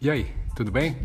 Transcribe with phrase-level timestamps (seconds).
[0.00, 0.96] E aí, tudo bem?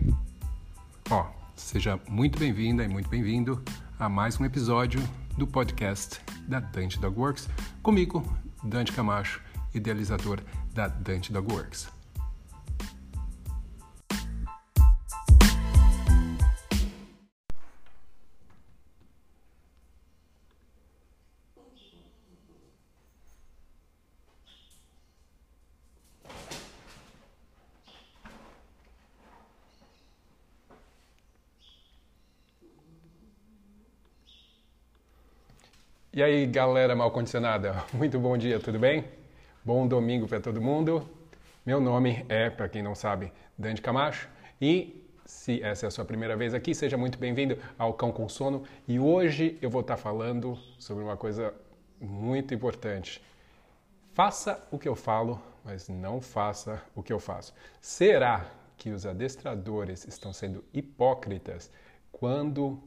[1.10, 3.60] Ó, seja muito bem-vinda e muito bem-vindo
[3.98, 5.02] a mais um episódio
[5.36, 7.50] do podcast da Dante Dog Works,
[7.82, 8.24] comigo,
[8.64, 9.42] Dante Camacho,
[9.74, 10.42] idealizador
[10.76, 11.88] da Dante Dog Works.
[36.16, 39.04] E aí, galera mal condicionada, muito bom dia, tudo bem?
[39.66, 41.10] Bom domingo para todo mundo.
[41.66, 44.30] Meu nome é, para quem não sabe, Dante Camacho
[44.62, 48.30] e se essa é a sua primeira vez aqui, seja muito bem-vindo ao Cão com
[48.30, 51.52] Sono e hoje eu vou estar falando sobre uma coisa
[52.00, 53.20] muito importante.
[54.14, 57.56] Faça o que eu falo, mas não faça o que eu faço.
[57.82, 58.46] Será
[58.78, 61.72] que os adestradores estão sendo hipócritas
[62.12, 62.80] quando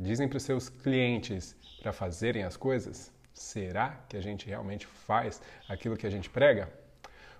[0.00, 3.12] dizem para os seus clientes para fazerem as coisas?
[3.34, 6.72] Será que a gente realmente faz aquilo que a gente prega?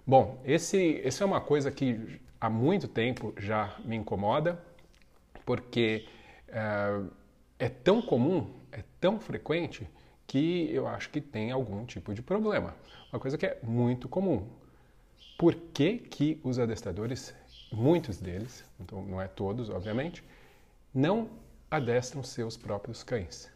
[0.07, 4.63] Bom, esse, esse é uma coisa que há muito tempo já me incomoda,
[5.45, 6.07] porque
[6.49, 7.03] é,
[7.59, 9.89] é tão comum, é tão frequente,
[10.27, 12.77] que eu acho que tem algum tipo de problema.
[13.13, 14.47] Uma coisa que é muito comum.
[15.37, 17.35] Por que, que os adestradores,
[17.73, 20.23] muitos deles, então não é todos, obviamente,
[20.95, 21.29] não
[21.71, 23.51] adestram seus próprios cães?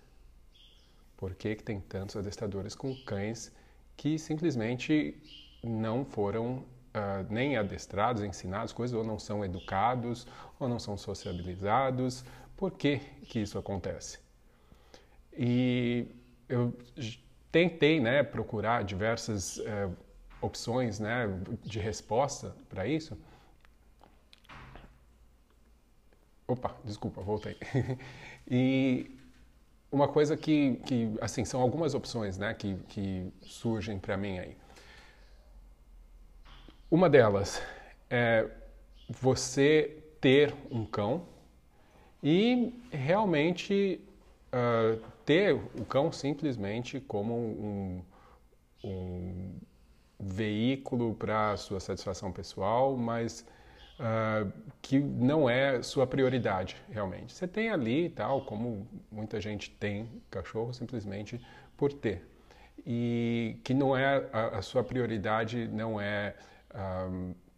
[1.17, 3.53] Por que, que tem tantos adestradores com cães
[3.97, 5.21] que simplesmente
[5.63, 10.27] não foram uh, nem adestrados, ensinados coisas, ou não são educados,
[10.59, 12.25] ou não são sociabilizados?
[12.57, 14.19] Por que, que isso acontece?
[15.37, 16.07] E
[16.49, 16.73] eu
[17.51, 19.97] tentei né, procurar diversas uh,
[20.41, 21.27] opções né,
[21.63, 23.19] de resposta para isso.
[26.47, 27.57] Opa, desculpa, voltei.
[28.51, 29.11] e
[29.91, 34.57] uma coisa que, que, assim, são algumas opções, né, que, que surgem para mim aí.
[36.91, 37.63] Uma delas
[38.11, 38.49] é
[39.09, 41.27] você ter um cão
[42.23, 44.01] e realmente
[44.53, 48.03] uh, ter o cão simplesmente como um,
[48.83, 49.55] um
[50.19, 53.45] veículo para sua satisfação pessoal, mas
[53.99, 57.33] uh, que não é sua prioridade realmente.
[57.33, 61.41] Você tem ali tal, como muita gente tem cachorro simplesmente
[61.77, 62.29] por ter.
[62.87, 66.35] E que não é a, a sua prioridade não é
[66.71, 67.09] ah,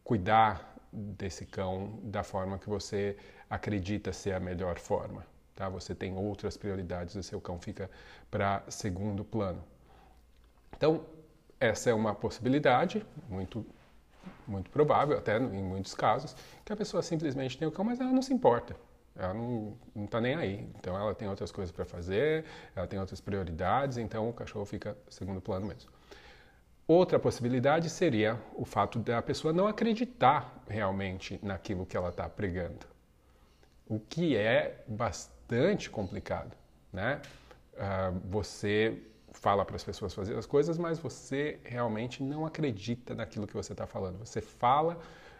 [0.05, 3.17] cuidar desse cão da forma que você
[3.51, 5.27] acredita ser a melhor forma.
[5.55, 5.69] Tá?
[5.69, 7.91] Você tem outras prioridades, o seu cão fica
[8.31, 9.65] para segundo plano.
[10.77, 11.05] Então,
[11.59, 13.65] essa é uma possibilidade muito
[14.47, 18.11] muito provável, até em muitos casos, que a pessoa simplesmente tem o cão, mas ela
[18.11, 18.77] não se importa.
[19.19, 20.69] Ela não está nem aí.
[20.79, 22.45] Então ela tem outras coisas para fazer,
[22.75, 25.91] ela tem outras prioridades, então o cachorro fica segundo plano mesmo.
[26.87, 32.87] Outra possibilidade seria o fato da pessoa não acreditar realmente naquilo que ela está pregando,
[33.89, 36.57] o que é bastante complicado,
[36.93, 37.21] né?
[37.75, 39.03] Uh, você
[39.37, 43.73] fala para as pessoas fazer as coisas, mas você realmente não acredita naquilo que você
[43.73, 44.19] está falando.
[44.19, 44.99] Você fala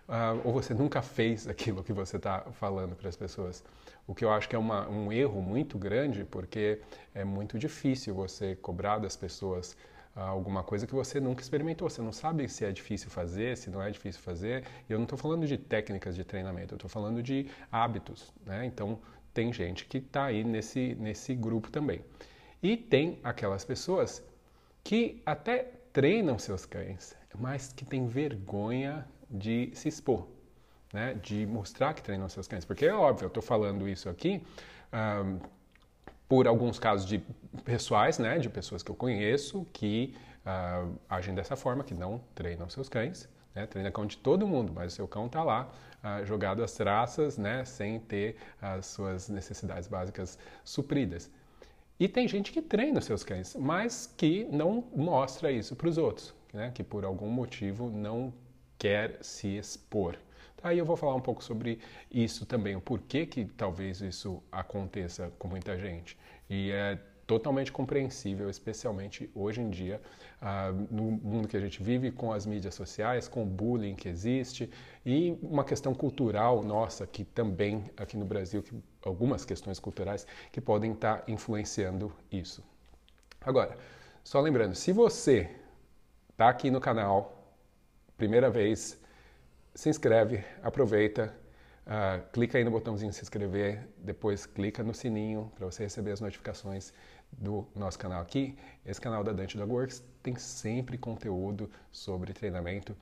[0.09, 3.65] uh, ou você nunca fez aquilo que você está falando para as pessoas.
[4.07, 6.81] O que eu acho que é uma, um erro muito grande, porque
[7.15, 9.73] é muito difícil você cobrar das pessoas
[10.15, 11.89] uh, alguma coisa que você nunca experimentou.
[11.89, 14.65] Você não sabe se é difícil fazer, se não é difícil fazer.
[14.89, 18.33] E eu não estou falando de técnicas de treinamento, eu estou falando de hábitos.
[18.45, 18.67] Né?
[18.67, 18.99] Então,
[19.33, 22.03] tem gente que está aí nesse, nesse grupo também.
[22.63, 24.23] E tem aquelas pessoas
[24.83, 30.27] que até treinam seus cães, mas que têm vergonha de se expor,
[30.93, 31.15] né?
[31.15, 32.65] de mostrar que treinam seus cães.
[32.65, 34.43] Porque é óbvio, eu estou falando isso aqui
[34.93, 35.39] um,
[36.29, 37.19] por alguns casos de
[37.65, 38.39] pessoais, né?
[38.39, 40.15] de pessoas que eu conheço que
[40.45, 43.29] uh, agem dessa forma, que não treinam seus cães.
[43.55, 43.67] Né?
[43.67, 45.71] Treina cão de todo mundo, mas o seu cão está lá
[46.05, 47.65] uh, jogado às traças, né?
[47.65, 51.31] sem ter as suas necessidades básicas supridas.
[51.99, 55.97] E tem gente que treina os seus cães, mas que não mostra isso para os
[55.97, 56.71] outros, né?
[56.75, 58.33] que por algum motivo não
[58.79, 60.19] quer se expor.
[60.63, 61.79] Aí eu vou falar um pouco sobre
[62.11, 66.19] isso também, o porquê que talvez isso aconteça com muita gente.
[66.51, 70.01] E é totalmente compreensível, especialmente hoje em dia,
[70.41, 74.09] uh, no mundo que a gente vive, com as mídias sociais, com o bullying que
[74.09, 74.71] existe
[75.05, 80.61] e uma questão cultural nossa que também aqui no Brasil, que, algumas questões culturais que
[80.61, 82.63] podem estar influenciando isso.
[83.41, 83.77] Agora,
[84.23, 85.51] só lembrando, se você
[86.31, 87.55] está aqui no canal,
[88.17, 89.01] primeira vez,
[89.75, 91.35] se inscreve, aproveita,
[91.87, 96.21] uh, clica aí no botãozinho se inscrever, depois clica no sininho para você receber as
[96.21, 96.93] notificações
[97.33, 98.57] do nosso canal aqui.
[98.85, 102.97] Esse canal da Dante Dog Works tem sempre conteúdo sobre treinamento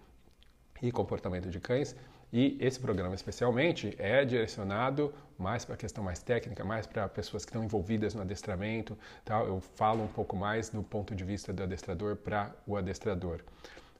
[0.82, 1.94] e comportamento de cães.
[2.32, 7.44] E esse programa, especialmente, é direcionado mais para a questão mais técnica, mais para pessoas
[7.44, 8.98] que estão envolvidas no adestramento.
[9.24, 9.40] Tá?
[9.40, 13.40] Eu falo um pouco mais do ponto de vista do adestrador para o adestrador.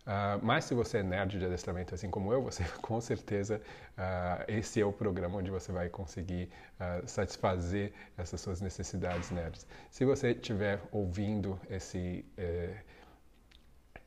[0.07, 3.59] Uh, mas se você é nerd de adestramento assim como eu, você com certeza
[3.97, 9.67] uh, esse é o programa onde você vai conseguir uh, satisfazer essas suas necessidades nerds.
[9.91, 12.77] Se você estiver ouvindo esse, eh,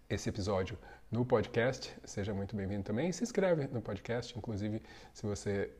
[0.07, 0.77] esse episódio
[1.09, 3.11] no podcast, seja muito bem-vindo também.
[3.11, 4.83] Se inscreve no podcast, inclusive
[5.13, 5.71] se você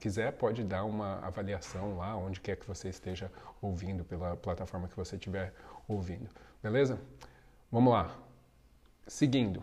[0.00, 3.30] quiser pode dar uma avaliação lá onde quer que você esteja
[3.60, 5.54] ouvindo, pela plataforma que você estiver
[5.86, 6.28] ouvindo.
[6.62, 6.98] Beleza?
[7.70, 8.31] Vamos lá.
[9.12, 9.62] Seguindo,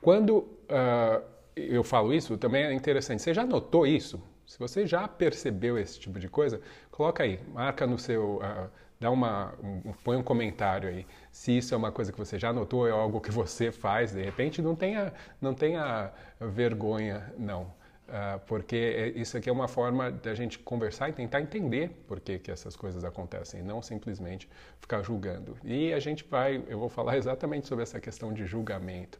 [0.00, 1.20] quando uh,
[1.56, 3.20] eu falo isso, também é interessante.
[3.20, 4.22] Você já notou isso?
[4.46, 6.60] Se você já percebeu esse tipo de coisa,
[6.92, 8.70] coloca aí, marca no seu, uh,
[9.00, 11.04] dá uma, um, põe um comentário aí.
[11.32, 14.22] Se isso é uma coisa que você já notou, é algo que você faz, de
[14.22, 17.74] repente, não tenha, não tenha vergonha, não.
[18.06, 22.20] Uh, porque é, isso aqui é uma forma da gente conversar e tentar entender por
[22.20, 24.48] que, que essas coisas acontecem, não simplesmente
[24.80, 25.56] ficar julgando.
[25.64, 29.18] E a gente vai, eu vou falar exatamente sobre essa questão de julgamento.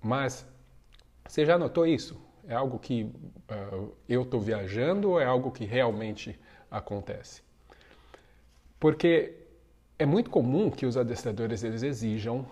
[0.00, 0.46] Mas
[1.26, 2.18] você já notou isso?
[2.46, 6.38] É algo que uh, eu estou viajando ou é algo que realmente
[6.70, 7.42] acontece?
[8.80, 9.34] Porque
[9.98, 12.46] é muito comum que os adestradores eles exijam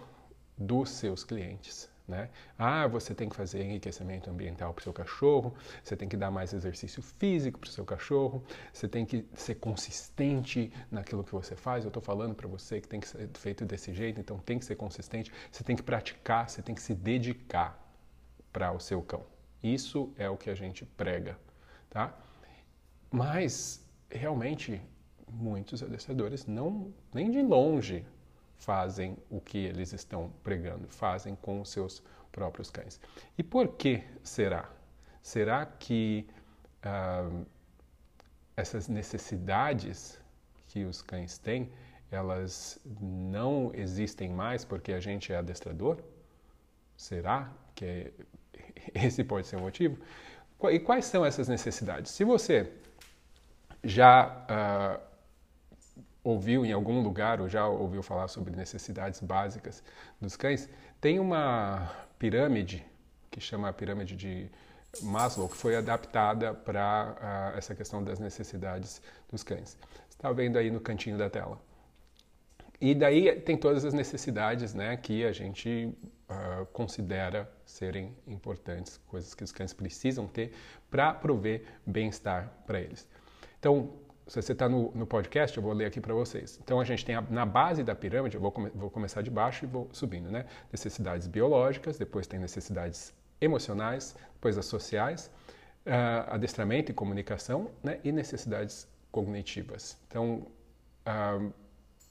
[0.58, 2.30] dos seus clientes né?
[2.58, 6.30] Ah, você tem que fazer enriquecimento ambiental para o seu cachorro, você tem que dar
[6.30, 11.56] mais exercício físico para o seu cachorro, você tem que ser consistente naquilo que você
[11.56, 11.84] faz.
[11.84, 14.64] Eu estou falando para você que tem que ser feito desse jeito, então tem que
[14.64, 17.82] ser consistente, você tem que praticar, você tem que se dedicar
[18.52, 19.24] para o seu cão.
[19.62, 21.36] Isso é o que a gente prega,
[21.90, 22.16] tá?
[23.10, 24.80] Mas realmente
[25.30, 28.04] muitos adestradores não nem de longe
[28.58, 33.00] fazem o que eles estão pregando, fazem com os seus próprios cães.
[33.36, 34.68] E por que será?
[35.22, 36.26] Será que
[36.82, 37.28] ah,
[38.56, 40.20] essas necessidades
[40.68, 41.70] que os cães têm,
[42.10, 45.98] elas não existem mais porque a gente é adestrador?
[46.96, 48.12] Será que
[48.94, 49.98] esse pode ser o motivo?
[50.70, 52.12] E quais são essas necessidades?
[52.12, 52.72] Se você
[53.84, 55.05] já uh,
[56.26, 59.80] ouviu em algum lugar ou já ouviu falar sobre necessidades básicas
[60.20, 60.68] dos cães,
[61.00, 61.88] tem uma
[62.18, 62.84] pirâmide
[63.30, 64.50] que chama a pirâmide de
[65.02, 69.00] Maslow, que foi adaptada para uh, essa questão das necessidades
[69.30, 69.78] dos cães.
[70.10, 71.60] Está vendo aí no cantinho da tela.
[72.80, 75.96] E daí tem todas as necessidades né, que a gente
[76.28, 80.52] uh, considera serem importantes, coisas que os cães precisam ter
[80.90, 83.06] para prover bem-estar para eles.
[83.60, 86.58] Então, se você está no, no, podcast, eu vou ler aqui para vocês.
[86.62, 89.30] Então, a gente tem a, na base da pirâmide, eu vou, come, vou começar de
[89.30, 90.46] baixo e vou subindo, né?
[90.72, 95.30] Necessidades biológicas, depois tem necessidades emocionais, depois as sociais,
[95.86, 98.00] uh, adestramento e comunicação, né?
[98.02, 99.96] E necessidades cognitivas.
[100.08, 100.46] Então,
[101.06, 101.52] uh,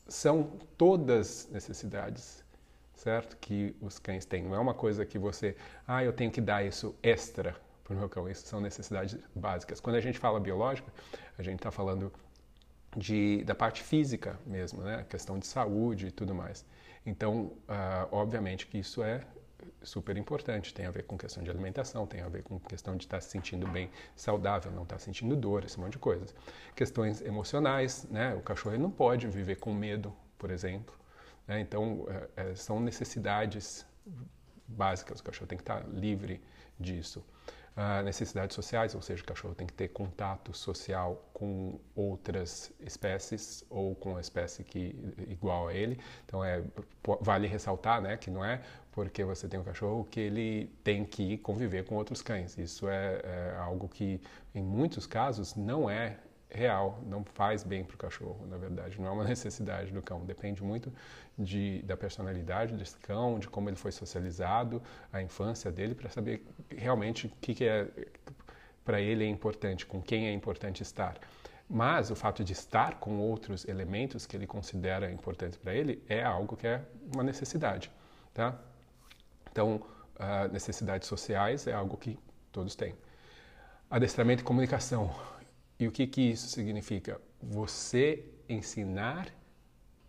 [0.07, 2.45] são todas necessidades,
[2.93, 3.35] certo?
[3.37, 4.43] Que os cães têm.
[4.43, 7.97] Não é uma coisa que você, ah, eu tenho que dar isso extra para o
[7.97, 8.29] meu cão.
[8.29, 9.79] Isso são necessidades básicas.
[9.79, 10.91] Quando a gente fala biológica,
[11.37, 12.11] a gente está falando
[12.95, 15.05] de, da parte física mesmo, né?
[15.09, 16.65] Questão de saúde e tudo mais.
[17.05, 19.21] Então, uh, obviamente que isso é
[19.83, 20.73] super importante.
[20.73, 23.21] Tem a ver com questão de alimentação, tem a ver com questão de estar tá
[23.21, 26.33] se sentindo bem, saudável, não estar tá sentindo dor, esse monte de coisas.
[26.75, 28.33] Questões emocionais, né?
[28.35, 30.95] O cachorro não pode viver com medo, por exemplo.
[31.47, 31.59] Né?
[31.59, 33.85] Então, é, são necessidades
[34.67, 35.19] básicas.
[35.19, 36.41] O cachorro tem que estar tá livre
[36.79, 37.23] disso
[37.75, 43.65] uh, necessidades sociais, ou seja, o cachorro tem que ter contato social com outras espécies
[43.69, 44.95] ou com a espécie que
[45.27, 45.99] igual a ele.
[46.25, 46.63] Então é
[47.21, 51.37] vale ressaltar, né, que não é porque você tem um cachorro que ele tem que
[51.39, 52.57] conviver com outros cães.
[52.57, 54.21] Isso é, é algo que
[54.53, 56.17] em muitos casos não é
[56.55, 60.25] real, não faz bem para o cachorro, na verdade, não é uma necessidade do cão,
[60.25, 60.91] depende muito
[61.37, 64.81] de, da personalidade desse cão, de como ele foi socializado,
[65.11, 67.87] a infância dele, para saber realmente o que, que é
[68.83, 71.17] para ele é importante, com quem é importante estar.
[71.67, 76.23] Mas o fato de estar com outros elementos que ele considera importantes para ele é
[76.23, 76.81] algo que é
[77.13, 77.91] uma necessidade,
[78.31, 78.55] tá?
[79.51, 82.19] Então, uh, necessidades sociais é algo que
[82.51, 82.93] todos têm.
[83.89, 85.13] Adestramento e comunicação
[85.79, 87.19] e o que, que isso significa?
[87.41, 89.33] Você ensinar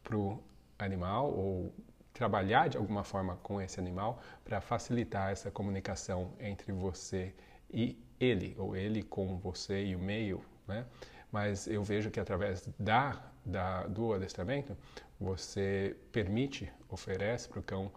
[0.02, 0.42] para o
[0.78, 1.74] animal ou
[2.12, 7.34] trabalhar de alguma forma com esse animal para facilitar essa comunicação entre você
[7.70, 10.86] e ele, ou ele com você e o meio, né?
[11.30, 14.76] Mas eu vejo que através da, da do adestramento,
[15.20, 17.92] você permite, oferece para o cão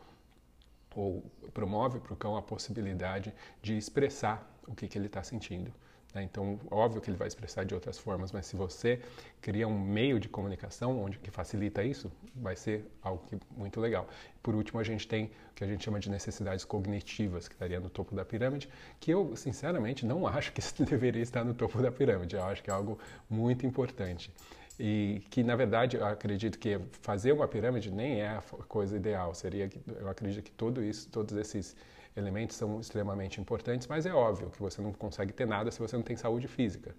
[0.96, 1.24] ou
[1.54, 5.72] promove para o cão a possibilidade de expressar o que, que ele está sentindo.
[6.14, 6.24] Né?
[6.24, 9.00] Então, óbvio que ele vai expressar de outras formas, mas se você
[9.42, 14.08] cria um meio de comunicação onde que facilita isso, vai ser algo que, muito legal.
[14.42, 17.80] Por último, a gente tem o que a gente chama de necessidades cognitivas, que estaria
[17.80, 21.92] no topo da pirâmide, que eu, sinceramente, não acho que deveria estar no topo da
[21.92, 22.36] pirâmide.
[22.36, 22.98] Eu acho que é algo
[23.30, 24.32] muito importante.
[24.80, 29.36] E que, na verdade, eu acredito que fazer uma pirâmide nem é a coisa ideal.
[29.36, 29.70] Seria,
[30.00, 31.76] eu acredito que tudo isso, todos esses
[32.16, 35.98] elementos são extremamente importantes, mas é óbvio que você não consegue ter nada se você
[35.98, 36.96] não tem saúde física.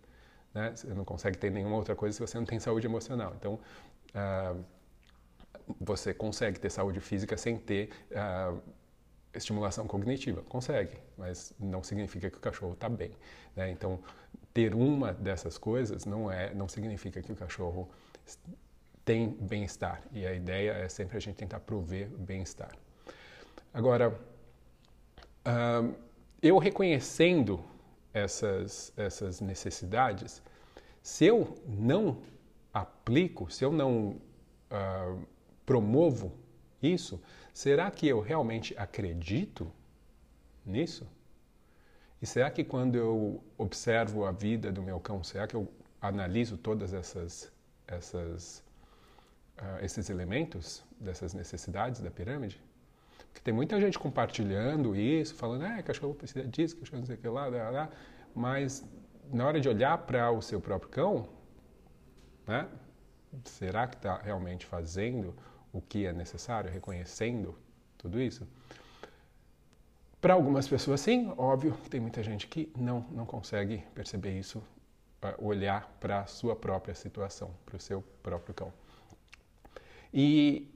[0.52, 0.72] Né?
[0.74, 3.34] Você não consegue ter nenhuma outra coisa se você não tem saúde emocional.
[3.38, 3.58] Então,
[4.14, 4.64] uh,
[5.80, 8.60] você consegue ter saúde física sem ter uh,
[9.32, 10.42] estimulação cognitiva.
[10.42, 13.12] Consegue, mas não significa que o cachorro está bem.
[13.56, 13.70] Né?
[13.70, 14.00] Então,
[14.52, 17.88] ter uma dessas coisas não é, não significa que o cachorro
[19.04, 20.02] tem bem-estar.
[20.12, 22.72] E a ideia é sempre a gente tentar prover bem-estar.
[23.72, 24.18] Agora,
[26.42, 27.64] eu reconhecendo
[28.12, 30.42] essas, essas necessidades,
[31.02, 32.22] se eu não
[32.72, 34.20] aplico, se eu não
[34.70, 35.26] uh,
[35.64, 36.32] promovo
[36.82, 37.20] isso,
[37.52, 39.72] será que eu realmente acredito
[40.64, 41.06] nisso?
[42.22, 46.56] E será que quando eu observo a vida do meu cão, será que eu analiso
[46.58, 47.50] todas essas,
[47.86, 48.62] essas
[49.58, 52.60] uh, esses elementos dessas necessidades da pirâmide?
[53.28, 57.46] Porque tem muita gente compartilhando isso, falando, ah, cachorro precisa disso, cachorro não sei lá,
[57.46, 57.90] lá, lá.
[58.34, 58.84] Mas
[59.32, 61.28] na hora de olhar para o seu próprio cão,
[62.46, 62.68] né?
[63.44, 65.34] Será que está realmente fazendo
[65.72, 67.56] o que é necessário, reconhecendo
[67.96, 68.46] tudo isso?
[70.20, 74.62] Para algumas pessoas, sim, óbvio, tem muita gente que não, não consegue perceber isso,
[75.38, 78.72] olhar para a sua própria situação, para o seu próprio cão.
[80.12, 80.68] E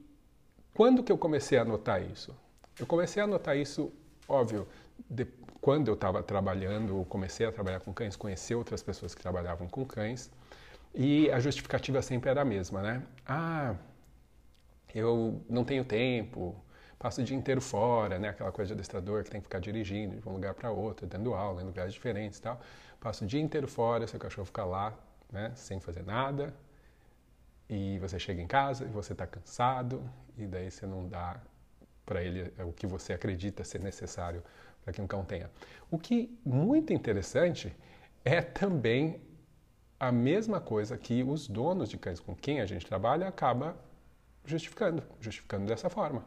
[0.73, 2.35] quando que eu comecei a notar isso?
[2.79, 3.93] Eu comecei a notar isso,
[4.27, 4.67] óbvio,
[5.07, 5.25] de,
[5.61, 9.85] quando eu estava trabalhando, comecei a trabalhar com cães, conhecer outras pessoas que trabalhavam com
[9.85, 10.31] cães,
[10.93, 13.03] e a justificativa sempre era a mesma, né?
[13.27, 13.75] Ah,
[14.93, 16.55] eu não tenho tempo,
[16.97, 18.29] passo o dia inteiro fora, né?
[18.29, 21.33] Aquela coisa de adestrador que tem que ficar dirigindo de um lugar para outro, dando
[21.33, 22.59] aula em lugares diferentes e tal.
[22.99, 24.93] Passo o dia inteiro fora, seu cachorro fica lá,
[25.31, 25.51] né?
[25.55, 26.53] Sem fazer nada,
[27.69, 30.03] e você chega em casa e você está cansado,
[30.37, 31.39] e daí você não dá
[32.05, 34.43] para ele é o que você acredita ser necessário
[34.83, 35.49] para que um cão tenha.
[35.89, 37.75] O que muito interessante
[38.23, 39.19] é também
[39.99, 43.75] a mesma coisa que os donos de cães com quem a gente trabalha acaba
[44.45, 46.23] justificando, justificando dessa forma.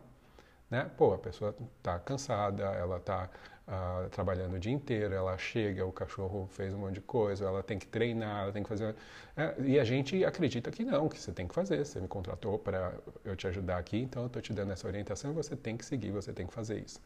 [0.71, 0.91] Né?
[0.97, 3.31] Pô, a pessoa está cansada, ela está
[3.67, 7.63] uh, trabalhando o dia inteiro, ela chega, o cachorro fez um monte de coisa, ela
[7.63, 8.95] tem que treinar, ela tem que fazer.
[9.37, 11.85] É, e a gente acredita que não, que você tem que fazer.
[11.85, 12.95] Você me contratou para
[13.25, 15.85] eu te ajudar aqui, então eu estou te dando essa orientação e você tem que
[15.85, 17.01] seguir, você tem que fazer isso.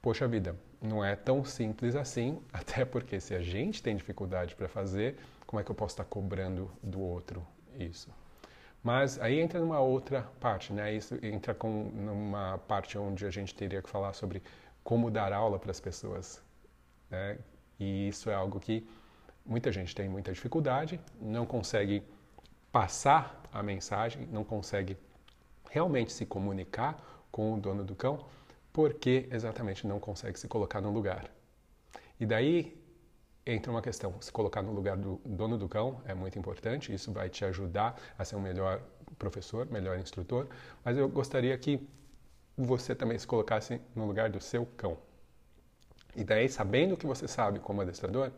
[0.00, 4.68] Poxa vida, não é tão simples assim, até porque se a gente tem dificuldade para
[4.68, 5.16] fazer,
[5.46, 7.46] como é que eu posso estar cobrando do outro
[7.78, 8.10] isso?
[8.82, 10.94] Mas aí entra numa outra parte, né?
[10.94, 14.42] Isso entra com numa parte onde a gente teria que falar sobre
[14.82, 16.42] como dar aula para as pessoas.
[17.10, 17.38] Né?
[17.78, 18.88] E isso é algo que
[19.44, 22.02] muita gente tem muita dificuldade, não consegue
[22.72, 24.96] passar a mensagem, não consegue
[25.70, 26.98] realmente se comunicar
[27.30, 28.24] com o dono do cão,
[28.72, 31.30] porque exatamente não consegue se colocar no lugar.
[32.18, 32.79] E daí
[33.46, 37.12] entra uma questão, se colocar no lugar do dono do cão é muito importante, isso
[37.12, 38.80] vai te ajudar a ser um melhor
[39.18, 40.46] professor, melhor instrutor,
[40.84, 41.86] mas eu gostaria que
[42.56, 44.96] você também se colocasse no lugar do seu cão.
[46.14, 48.30] E daí, sabendo o que você sabe como adestrador,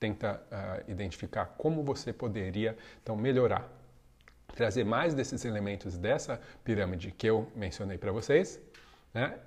[0.00, 3.70] tenta uh, identificar como você poderia então melhorar,
[4.48, 8.60] trazer mais desses elementos dessa pirâmide que eu mencionei para vocês,
[9.12, 9.38] né,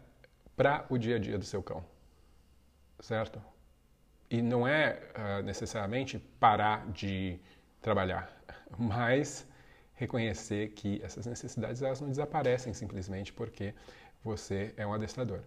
[0.55, 1.83] para o dia a dia do seu cão,
[2.99, 3.41] certo?
[4.29, 7.39] E não é uh, necessariamente parar de
[7.81, 8.29] trabalhar,
[8.77, 9.47] mas
[9.93, 13.73] reconhecer que essas necessidades elas não desaparecem simplesmente porque
[14.23, 15.41] você é um adestrador.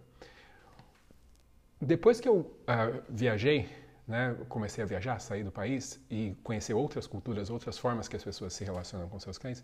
[1.79, 3.69] Depois que eu uh, viajei,
[4.07, 8.23] né, comecei a viajar, sair do país e conhecer outras culturas, outras formas que as
[8.23, 9.63] pessoas se relacionam com seus cães,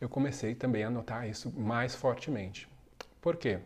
[0.00, 2.68] eu comecei também a notar isso mais fortemente.
[3.20, 3.58] Por quê?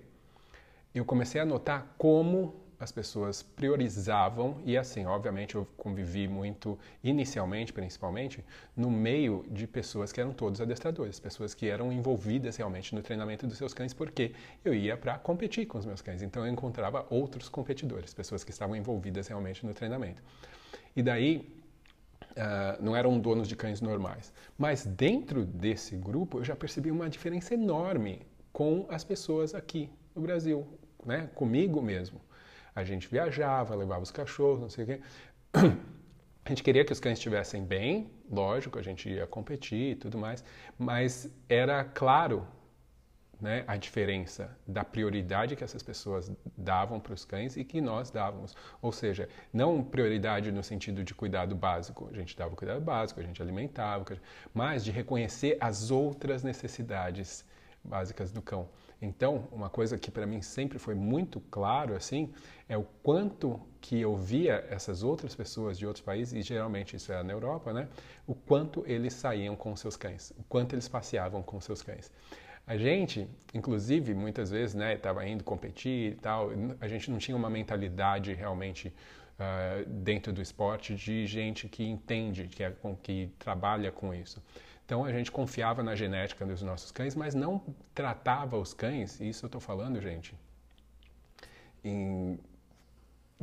[0.94, 7.72] Eu comecei a notar como as pessoas priorizavam, e assim, obviamente eu convivi muito, inicialmente
[7.72, 8.42] principalmente,
[8.74, 13.46] no meio de pessoas que eram todos adestradores, pessoas que eram envolvidas realmente no treinamento
[13.46, 14.32] dos seus cães, porque
[14.64, 18.50] eu ia para competir com os meus cães, então eu encontrava outros competidores, pessoas que
[18.50, 20.22] estavam envolvidas realmente no treinamento.
[20.96, 21.60] E daí,
[22.30, 24.32] uh, não eram donos de cães normais.
[24.56, 28.22] Mas dentro desse grupo eu já percebi uma diferença enorme
[28.52, 30.66] com as pessoas aqui no Brasil,
[31.04, 31.28] né?
[31.34, 32.20] comigo mesmo.
[32.80, 35.00] A gente viajava, levava os cachorros, não sei o quê.
[36.42, 40.16] A gente queria que os cães estivessem bem, lógico, a gente ia competir e tudo
[40.16, 40.42] mais,
[40.78, 42.46] mas era claro
[43.40, 48.10] né, a diferença da prioridade que essas pessoas davam para os cães e que nós
[48.10, 48.56] dávamos.
[48.82, 53.20] Ou seja, não prioridade no sentido de cuidado básico, a gente dava o cuidado básico,
[53.20, 54.04] a gente alimentava,
[54.52, 57.44] mas de reconhecer as outras necessidades
[57.84, 58.68] básicas do cão.
[59.02, 62.32] Então, uma coisa que para mim sempre foi muito claro assim,
[62.68, 67.10] é o quanto que eu via essas outras pessoas de outros países, e geralmente isso
[67.10, 67.88] era na Europa, né?
[68.26, 72.10] O quanto eles saíam com seus cães, o quanto eles passeavam com seus cães.
[72.66, 77.36] A gente, inclusive, muitas vezes, né, estava indo competir e tal, a gente não tinha
[77.36, 78.88] uma mentalidade realmente
[79.40, 84.40] uh, dentro do esporte de gente que entende, que, é, que trabalha com isso.
[84.90, 87.62] Então a gente confiava na genética dos nossos cães, mas não
[87.94, 90.34] tratava os cães, e isso eu estou falando, gente,
[91.84, 92.36] em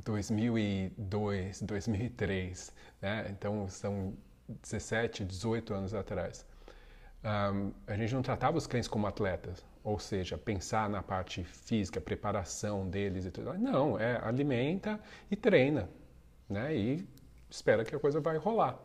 [0.04, 3.28] 2002, 2003, né?
[3.30, 4.14] então são
[4.62, 6.46] 17, 18 anos atrás
[7.24, 12.02] um, a gente não tratava os cães como atletas, ou seja, pensar na parte física,
[12.02, 13.54] preparação deles e tudo.
[13.58, 15.00] Não, é alimenta
[15.32, 15.90] e treina,
[16.50, 16.76] né?
[16.76, 17.08] E
[17.50, 18.78] espera que a coisa vai rolar.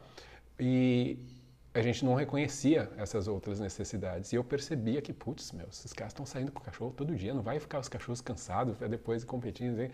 [0.61, 1.42] E
[1.75, 4.33] a gente não reconhecia essas outras necessidades.
[4.33, 7.33] E eu percebia que, putz, meu, esses caras estão saindo com o cachorro todo dia,
[7.33, 9.91] não vai ficar os cachorros cansados para depois competir.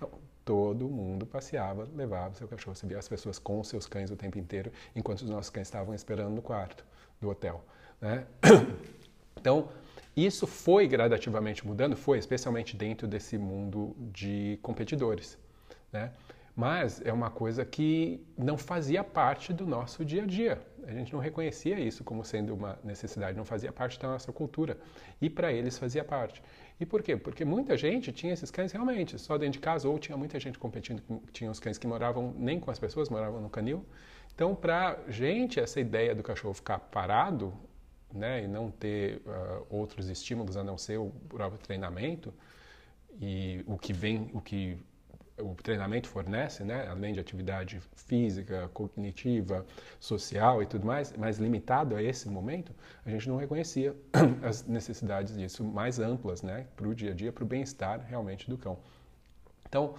[0.00, 0.10] Não,
[0.44, 2.74] todo mundo passeava, levava seu cachorro.
[2.74, 5.94] Você via as pessoas com seus cães o tempo inteiro, enquanto os nossos cães estavam
[5.94, 6.84] esperando no quarto
[7.20, 7.64] do hotel.
[8.00, 8.26] Né?
[9.40, 9.70] Então,
[10.14, 15.36] isso foi gradativamente mudando, foi especialmente dentro desse mundo de competidores.
[15.90, 16.12] Né?
[16.54, 20.60] Mas é uma coisa que não fazia parte do nosso dia a dia.
[20.86, 24.76] A gente não reconhecia isso como sendo uma necessidade, não fazia parte da nossa cultura.
[25.20, 26.42] E para eles fazia parte.
[26.80, 27.16] E por quê?
[27.16, 30.58] Porque muita gente tinha esses cães realmente só dentro de casa, ou tinha muita gente
[30.58, 33.86] competindo, tinha os cães que moravam nem com as pessoas, moravam no canil.
[34.34, 37.52] Então, para gente, essa ideia do cachorro ficar parado
[38.12, 42.32] né, e não ter uh, outros estímulos a não ser o próprio treinamento
[43.20, 44.78] e o que vem, o que
[45.38, 49.64] o treinamento fornece, né, além de atividade física, cognitiva,
[49.98, 52.72] social e tudo mais, mas limitado a esse momento,
[53.04, 53.94] a gente não reconhecia
[54.42, 58.48] as necessidades disso mais amplas, né, para o dia a dia, para o bem-estar realmente
[58.48, 58.78] do cão.
[59.66, 59.94] Então,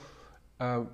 [0.59, 0.87] uh,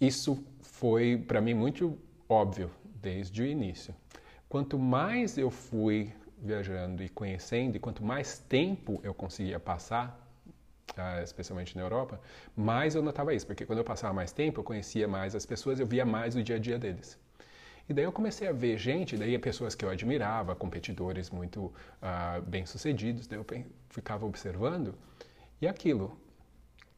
[0.00, 3.94] isso foi para mim muito óbvio desde o início.
[4.48, 10.25] Quanto mais eu fui viajando e conhecendo, e quanto mais tempo eu conseguia passar,
[10.96, 12.20] ah, especialmente na Europa,
[12.54, 15.80] mais eu notava isso, porque quando eu passava mais tempo, eu conhecia mais as pessoas,
[15.80, 17.18] eu via mais o dia a dia deles.
[17.88, 21.72] E daí eu comecei a ver gente, daí pessoas que eu admirava, competidores muito
[22.02, 23.46] ah, bem-sucedidos, daí eu
[23.88, 24.94] ficava observando,
[25.60, 26.18] e aquilo,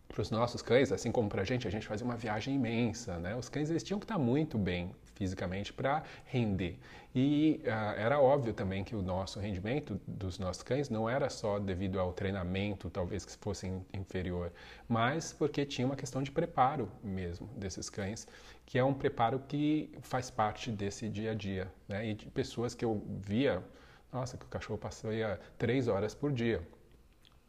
[0.08, 3.18] para os nossos cães, assim como para a gente, a gente fazia uma viagem imensa,
[3.18, 3.36] né?
[3.36, 6.78] Os cães eles tinham que estar muito bem fisicamente para render.
[7.14, 11.58] E uh, era óbvio também que o nosso rendimento dos nossos cães não era só
[11.58, 14.52] devido ao treinamento, talvez que fosse inferior,
[14.88, 18.28] mas porque tinha uma questão de preparo mesmo desses cães,
[18.64, 21.72] que é um preparo que faz parte desse dia a dia.
[21.88, 22.10] Né?
[22.10, 23.64] E de pessoas que eu via,
[24.12, 26.62] nossa, que o cachorro passaria três horas por dia.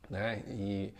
[0.09, 0.43] Né?
[0.47, 0.93] E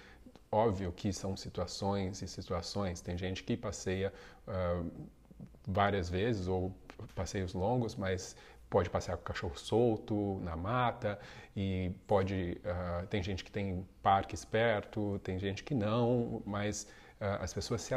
[0.51, 3.01] óbvio que são situações e situações.
[3.01, 4.13] Tem gente que passeia
[4.47, 4.91] uh,
[5.67, 6.75] várias vezes ou
[7.15, 8.35] passeios longos, mas
[8.69, 11.19] pode passear com o cachorro solto na mata
[11.55, 16.83] e pode uh, tem gente que tem parques perto, tem gente que não, mas
[17.19, 17.93] uh, as pessoas se,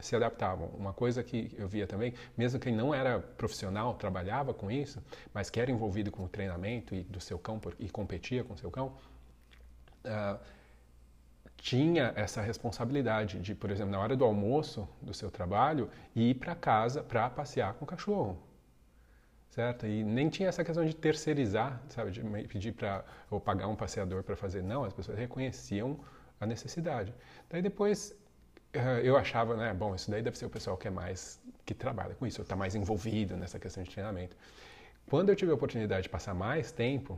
[0.00, 0.68] se adaptavam.
[0.68, 5.02] Uma coisa que eu via também, mesmo quem não era profissional trabalhava com isso,
[5.32, 8.58] mas que era envolvido com o treinamento e do seu cão e competia com o
[8.58, 8.96] seu cão.
[10.04, 10.55] Uh,
[11.66, 16.54] tinha essa responsabilidade de, por exemplo, na hora do almoço do seu trabalho, ir para
[16.54, 18.38] casa para passear com o cachorro.
[19.50, 19.84] Certo?
[19.84, 24.22] E nem tinha essa questão de terceirizar, sabe, de pedir para ou pagar um passeador
[24.22, 24.62] para fazer.
[24.62, 25.98] Não, as pessoas reconheciam
[26.38, 27.12] a necessidade.
[27.50, 28.14] Daí depois
[28.72, 31.74] eh, eu achava, né, bom, isso daí deve ser o pessoal que é mais que
[31.74, 34.36] trabalha com isso, está mais envolvido nessa questão de treinamento.
[35.10, 37.14] Quando eu tive a oportunidade de passar mais tempo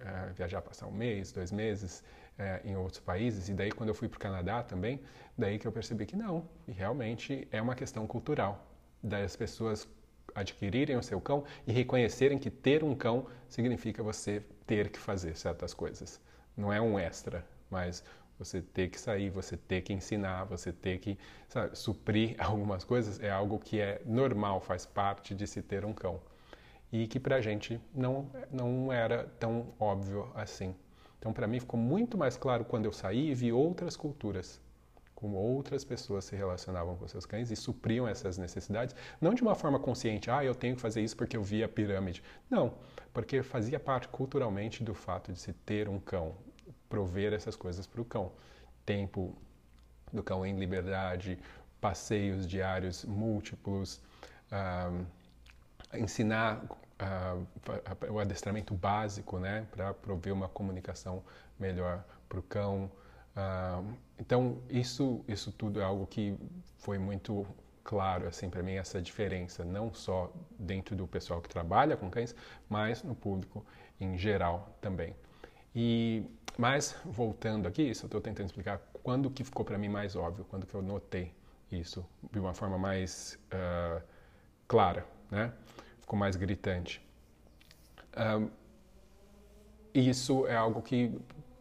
[0.00, 2.02] uh, viajar, passar um mês, dois meses
[2.38, 3.48] uh, em outros países.
[3.48, 5.00] E daí, quando eu fui para o Canadá também,
[5.36, 8.66] daí que eu percebi que não, e realmente é uma questão cultural
[9.02, 9.86] das pessoas
[10.34, 15.36] adquirirem o seu cão e reconhecerem que ter um cão significa você ter que fazer
[15.36, 16.20] certas coisas.
[16.56, 18.02] Não é um extra, mas
[18.38, 21.18] você ter que sair, você ter que ensinar, você ter que
[21.48, 25.92] sabe, suprir algumas coisas é algo que é normal, faz parte de se ter um
[25.92, 26.20] cão.
[26.92, 30.74] E que para a gente não, não era tão óbvio assim.
[31.24, 34.60] Então, para mim, ficou muito mais claro quando eu saí e vi outras culturas
[35.14, 39.54] como outras pessoas se relacionavam com seus cães e supriam essas necessidades, não de uma
[39.54, 42.22] forma consciente, ah, eu tenho que fazer isso porque eu vi a pirâmide.
[42.50, 42.74] Não,
[43.10, 46.34] porque fazia parte culturalmente do fato de se ter um cão,
[46.90, 48.32] prover essas coisas para o cão.
[48.84, 49.34] Tempo
[50.12, 51.38] do cão em liberdade,
[51.80, 54.02] passeios diários múltiplos,
[54.52, 55.06] uh,
[55.94, 56.66] ensinar
[57.00, 61.22] uh, o adestramento básico, né, para prover uma comunicação
[61.58, 62.90] melhor para o cão.
[63.36, 66.38] Uh, então isso isso tudo é algo que
[66.78, 67.44] foi muito
[67.82, 72.34] claro assim para mim essa diferença não só dentro do pessoal que trabalha com cães
[72.68, 73.66] mas no público
[74.00, 75.16] em geral também
[75.74, 76.24] e
[76.56, 80.44] mas voltando aqui isso eu estou tentando explicar quando que ficou para mim mais óbvio
[80.44, 81.34] quando que eu notei
[81.72, 84.00] isso de uma forma mais uh,
[84.68, 85.52] clara né
[86.04, 87.00] ficou mais gritante
[88.16, 88.50] uh,
[89.94, 91.12] isso é algo que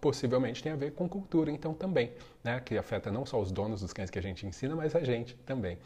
[0.02, 2.12] possivelmente tem a ver com cultura, então também,
[2.44, 2.60] né?
[2.60, 5.36] que afeta não só os donos dos cães que a gente ensina, mas a gente
[5.46, 5.78] também.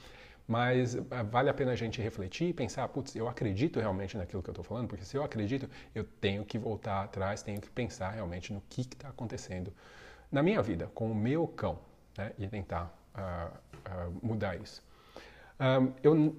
[0.48, 4.42] Mas ah, vale a pena a gente refletir e pensar, putz, eu acredito realmente naquilo
[4.42, 7.70] que eu estou falando, porque se eu acredito, eu tenho que voltar atrás, tenho que
[7.70, 9.74] pensar realmente no que está acontecendo
[10.32, 11.78] na minha vida, com o meu cão,
[12.18, 12.32] né?
[12.40, 13.56] e tentar uh,
[14.08, 14.82] uh, mudar isso.
[15.60, 16.36] Um, eu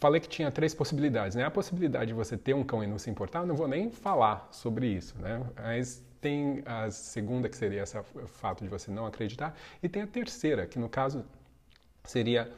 [0.00, 1.44] falei que tinha três possibilidades, né?
[1.44, 4.48] A possibilidade de você ter um cão e não se importar, não vou nem falar
[4.50, 5.42] sobre isso, né?
[5.56, 10.06] Mas tem a segunda, que seria esse fato de você não acreditar, e tem a
[10.06, 11.24] terceira, que no caso
[12.04, 12.50] seria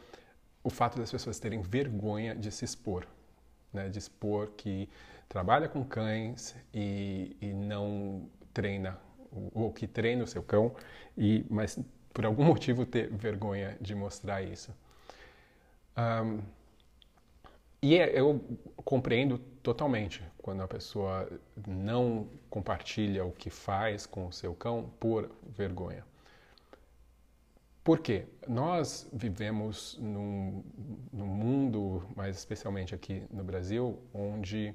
[0.65, 3.07] o fato das pessoas terem vergonha de se expor,
[3.73, 3.89] né?
[3.89, 4.89] de expor que
[5.29, 8.99] trabalha com cães e, e não treina,
[9.53, 10.75] ou que treina o seu cão,
[11.17, 11.79] e, mas
[12.13, 14.73] por algum motivo ter vergonha de mostrar isso.
[15.97, 16.41] Um,
[17.83, 18.41] e é, eu
[18.85, 21.29] compreendo totalmente quando a pessoa
[21.67, 26.05] não compartilha o que faz com o seu cão por vergonha.
[27.83, 28.27] Por quê?
[28.47, 30.63] Nós vivemos num,
[31.13, 34.73] num mundo, mais especialmente aqui no Brasil, onde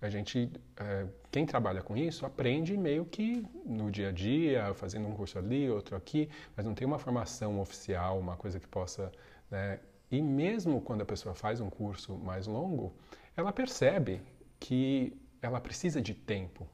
[0.00, 5.06] a gente, é, quem trabalha com isso, aprende meio que no dia a dia, fazendo
[5.06, 9.12] um curso ali, outro aqui, mas não tem uma formação oficial, uma coisa que possa
[9.50, 9.78] né,
[10.10, 12.94] e mesmo quando a pessoa faz um curso mais longo,
[13.36, 14.22] ela percebe
[14.60, 16.66] que ela precisa de tempo,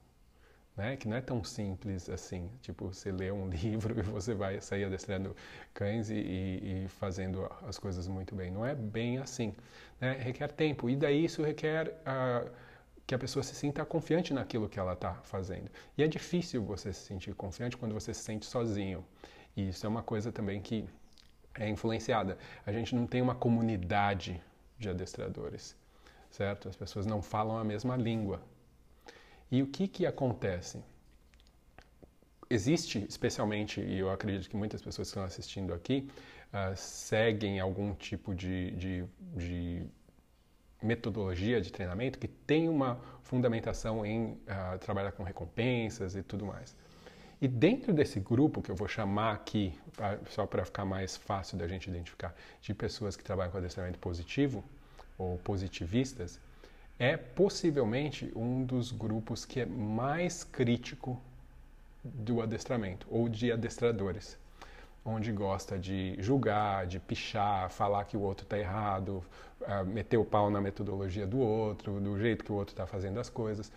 [0.77, 0.97] né?
[0.97, 4.85] Que não é tão simples assim, tipo você lê um livro e você vai sair
[4.85, 5.35] adestrando
[5.75, 8.51] cães e, e, fazendo as coisas muito bem.
[8.51, 9.55] Não é bem assim,
[10.01, 10.13] né?
[10.13, 12.51] Requer tempo e daí isso requer uh,
[13.07, 15.71] que a pessoa se sinta confiante naquilo que ela está fazendo.
[15.97, 19.05] E é difícil você se sentir confiante quando você se sente sozinho.
[19.57, 20.89] E isso é uma coisa também que
[21.59, 22.39] é influenciada.
[22.65, 24.41] A gente não tem uma comunidade
[24.79, 25.77] de adestradores,
[26.31, 26.69] certo?
[26.69, 28.43] As pessoas não falam a mesma língua.
[29.51, 30.83] E o que que acontece?
[32.49, 36.09] Existe, especialmente, e eu acredito que muitas pessoas que estão assistindo aqui
[36.53, 39.05] uh, seguem algum tipo de, de,
[39.37, 39.87] de,
[40.83, 46.75] metodologia de treinamento que tem uma fundamentação em uh, trabalhar com recompensas e tudo mais.
[47.43, 49.77] E dentro desse grupo, que eu vou chamar aqui,
[50.31, 54.63] só para ficar mais fácil da gente identificar, de pessoas que trabalham com adestramento positivo
[55.19, 56.39] ou positivistas,
[57.01, 61.21] é possivelmente um dos grupos que é mais crítico
[62.05, 64.39] do adestramento ou de adestradores,
[65.05, 69.21] onde gosta de julgar, de pichar, falar que o outro está errado,
[69.63, 73.19] uh, meter o pau na metodologia do outro, do jeito que o outro está fazendo
[73.19, 73.73] as coisas.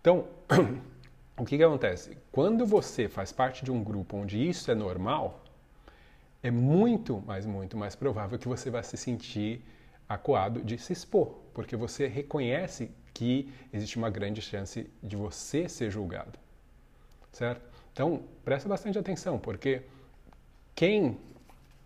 [0.00, 0.26] Então,
[1.40, 2.18] o que, que acontece?
[2.30, 5.42] Quando você faz parte de um grupo onde isso é normal,
[6.42, 9.64] é muito, mas muito mais provável que você vai se sentir
[10.06, 15.90] acuado de se expor, porque você reconhece que existe uma grande chance de você ser
[15.90, 16.38] julgado,
[17.32, 17.62] certo?
[17.92, 19.82] Então, presta bastante atenção, porque
[20.74, 21.18] quem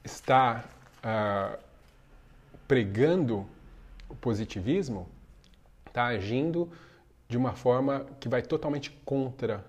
[0.03, 0.65] está
[0.99, 1.63] uh,
[2.67, 3.47] pregando
[4.09, 5.09] o positivismo
[5.87, 6.69] está agindo
[7.29, 9.65] de uma forma que vai totalmente contra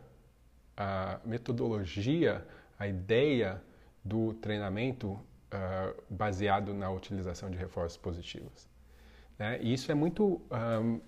[0.76, 2.46] a metodologia,
[2.78, 3.62] a ideia
[4.04, 8.68] do treinamento uh, baseado na utilização de reforços positivos.
[9.40, 9.60] Né?
[9.62, 11.00] E isso é muito um,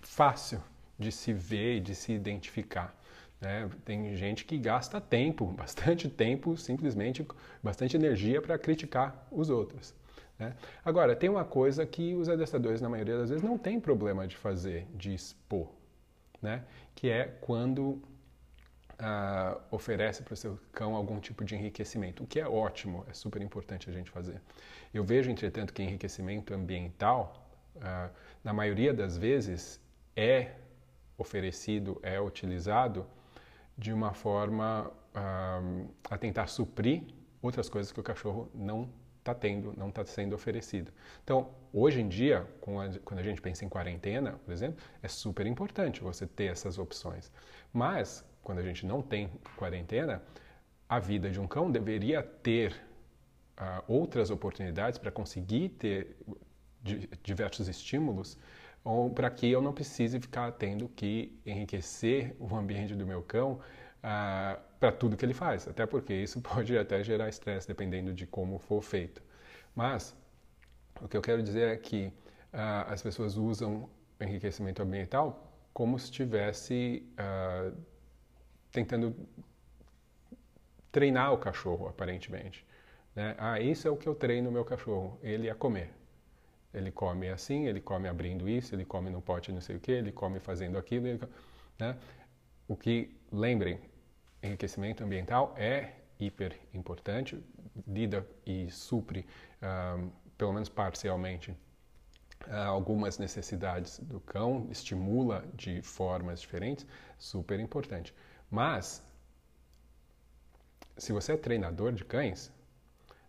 [0.00, 0.62] fácil
[0.98, 2.94] de se ver e de se identificar.
[3.40, 3.68] Né?
[3.84, 7.26] Tem gente que gasta tempo, bastante tempo, simplesmente
[7.62, 9.94] bastante energia para criticar os outros.
[10.38, 10.54] Né?
[10.84, 14.36] Agora, tem uma coisa que os adestradores, na maioria das vezes, não tem problema de
[14.36, 15.68] fazer, de expor,
[16.42, 16.64] né?
[16.94, 18.02] que é quando
[19.00, 23.12] uh, oferece para o seu cão algum tipo de enriquecimento, o que é ótimo, é
[23.12, 24.40] super importante a gente fazer.
[24.92, 28.10] Eu vejo, entretanto, que enriquecimento ambiental, uh,
[28.42, 29.80] na maioria das vezes,
[30.14, 30.52] é
[31.18, 33.06] oferecido, é utilizado
[33.76, 37.02] de uma forma uh, a tentar suprir
[37.42, 38.88] outras coisas que o cachorro não
[39.30, 40.92] está tendo, não está sendo oferecido.
[41.24, 46.00] Então, hoje em dia, quando a gente pensa em quarentena, por exemplo, é super importante
[46.00, 47.32] você ter essas opções.
[47.72, 50.22] Mas, quando a gente não tem quarentena,
[50.88, 52.72] a vida de um cão deveria ter
[53.58, 56.16] uh, outras oportunidades para conseguir ter
[57.22, 58.38] diversos estímulos
[59.16, 63.58] para que eu não precise ficar tendo que enriquecer o ambiente do meu cão
[64.08, 68.24] ah, para tudo que ele faz, até porque isso pode até gerar estresse dependendo de
[68.24, 69.20] como for feito.
[69.74, 70.16] Mas
[71.02, 72.12] o que eu quero dizer é que
[72.52, 73.90] ah, as pessoas usam
[74.20, 77.72] enriquecimento ambiental como se estivesse ah,
[78.70, 79.12] tentando
[80.92, 82.64] treinar o cachorro, aparentemente.
[83.14, 83.34] Né?
[83.38, 85.90] Ah, isso é o que eu treino o meu cachorro, ele a comer.
[86.72, 89.90] Ele come assim, ele come abrindo isso, ele come no pote não sei o que,
[89.90, 91.08] ele come fazendo aquilo.
[91.08, 91.20] Ele,
[91.78, 91.96] né?
[92.68, 93.80] O que, lembrem,
[94.46, 97.42] enriquecimento ambiental é hiper importante,
[97.86, 99.26] lida e supre,
[99.62, 101.50] um, pelo menos parcialmente,
[102.46, 106.86] uh, algumas necessidades do cão, estimula de formas diferentes,
[107.18, 108.14] super importante.
[108.50, 109.02] Mas,
[110.96, 112.52] se você é treinador de cães,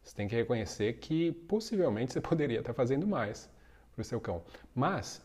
[0.03, 3.49] você tem que reconhecer que possivelmente você poderia estar fazendo mais
[3.93, 4.43] para o seu cão.
[4.73, 5.21] Mas,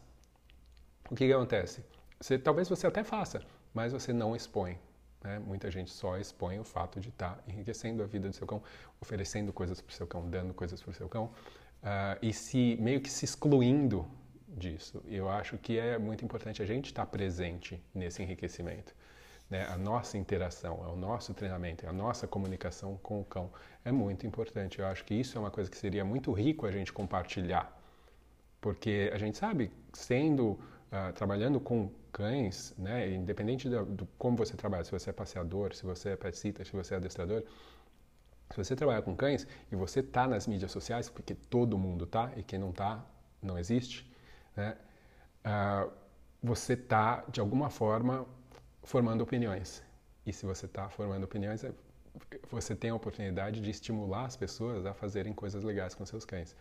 [1.10, 1.84] o que, que acontece?
[2.20, 3.42] Você, talvez você até faça,
[3.74, 4.78] mas você não expõe.
[5.22, 5.38] Né?
[5.38, 8.62] Muita gente só expõe o fato de estar enriquecendo a vida do seu cão,
[9.00, 12.76] oferecendo coisas para o seu cão, dando coisas para o seu cão, uh, e se
[12.80, 14.06] meio que se excluindo
[14.48, 15.02] disso.
[15.06, 18.94] Eu acho que é muito importante a gente estar presente nesse enriquecimento
[19.52, 23.50] né, a nossa interação, é o nosso treinamento, é a nossa comunicação com o cão
[23.84, 24.78] é muito importante.
[24.78, 27.70] Eu acho que isso é uma coisa que seria muito rico a gente compartilhar,
[28.62, 30.58] porque a gente sabe, sendo
[30.92, 35.74] uh, trabalhando com cães, né, independente do, do, como você trabalha, se você é passeador,
[35.74, 37.42] se você é sitter, se você é adestrador,
[38.50, 42.30] se você trabalha com cães e você está nas mídias sociais, porque todo mundo está
[42.36, 43.04] e quem não está
[43.42, 44.10] não existe,
[44.54, 44.76] né,
[45.46, 45.90] uh,
[46.42, 48.26] você está de alguma forma
[48.82, 49.82] formando opiniões.
[50.26, 51.72] E se você está formando opiniões, é,
[52.50, 56.54] você tem a oportunidade de estimular as pessoas a fazerem coisas legais com seus cães.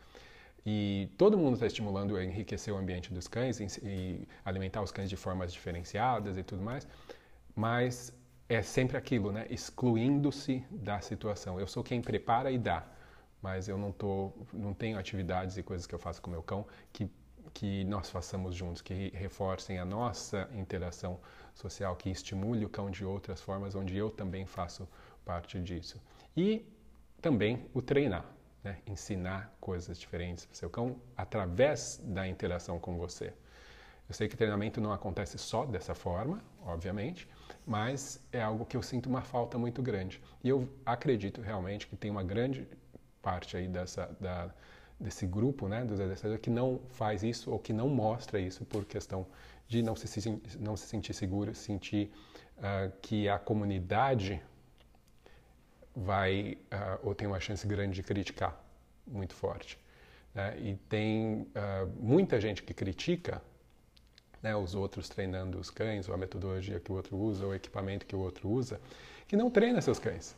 [0.65, 5.09] E todo mundo está estimulando a enriquecer o ambiente dos cães e alimentar os cães
[5.09, 6.87] de formas diferenciadas e tudo mais,
[7.55, 8.13] mas
[8.47, 9.47] é sempre aquilo, né?
[9.49, 11.59] Excluindo-se da situação.
[11.59, 12.85] Eu sou quem prepara e dá,
[13.41, 16.65] mas eu não tô, não tenho atividades e coisas que eu faço com meu cão
[16.93, 17.09] que
[17.53, 21.19] que nós façamos juntos, que reforcem a nossa interação
[21.53, 24.87] social, que estimule o cão de outras formas, onde eu também faço
[25.25, 26.01] parte disso.
[26.35, 26.65] E
[27.21, 28.25] também o treinar,
[28.63, 28.77] né?
[28.85, 33.33] ensinar coisas diferentes para o seu cão através da interação com você.
[34.07, 37.27] Eu sei que treinamento não acontece só dessa forma, obviamente,
[37.65, 40.21] mas é algo que eu sinto uma falta muito grande.
[40.43, 42.67] E eu acredito realmente que tem uma grande
[43.21, 44.51] parte aí dessa da,
[44.99, 48.85] desse grupo, né, dos adestradores que não faz isso ou que não mostra isso por
[48.85, 49.25] questão
[49.67, 52.11] de não se, não se sentir seguro, sentir
[52.57, 54.41] uh, que a comunidade
[55.95, 58.59] vai uh, ou tem uma chance grande de criticar
[59.05, 59.77] muito forte.
[60.33, 60.57] Né?
[60.59, 63.41] E tem uh, muita gente que critica
[64.41, 67.55] né, os outros treinando os cães, ou a metodologia que o outro usa, ou o
[67.55, 68.79] equipamento que o outro usa,
[69.27, 70.35] que não treina seus cães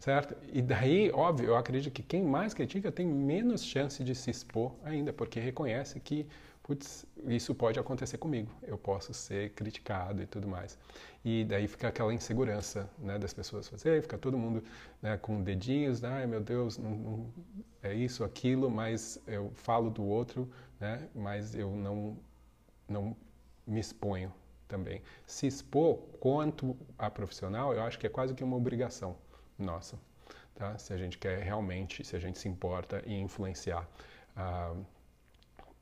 [0.00, 0.34] certo?
[0.50, 4.72] E daí, óbvio, eu acredito que quem mais critica tem menos chance de se expor
[4.82, 6.26] ainda, porque reconhece que,
[6.62, 10.78] putz, isso pode acontecer comigo, eu posso ser criticado e tudo mais.
[11.24, 14.62] E daí fica aquela insegurança né, das pessoas fazer, fica todo mundo
[15.02, 17.34] né, com dedinhos, ai meu Deus, não, não,
[17.82, 22.16] é isso, aquilo, mas eu falo do outro, né, mas eu não,
[22.88, 23.16] não
[23.66, 24.32] me exponho
[24.68, 25.02] também.
[25.26, 29.16] Se expor quanto a profissional, eu acho que é quase que uma obrigação
[29.58, 29.98] nossa,
[30.54, 30.78] tá?
[30.78, 33.86] Se a gente quer realmente, se a gente se importa em influenciar
[34.36, 34.86] uh,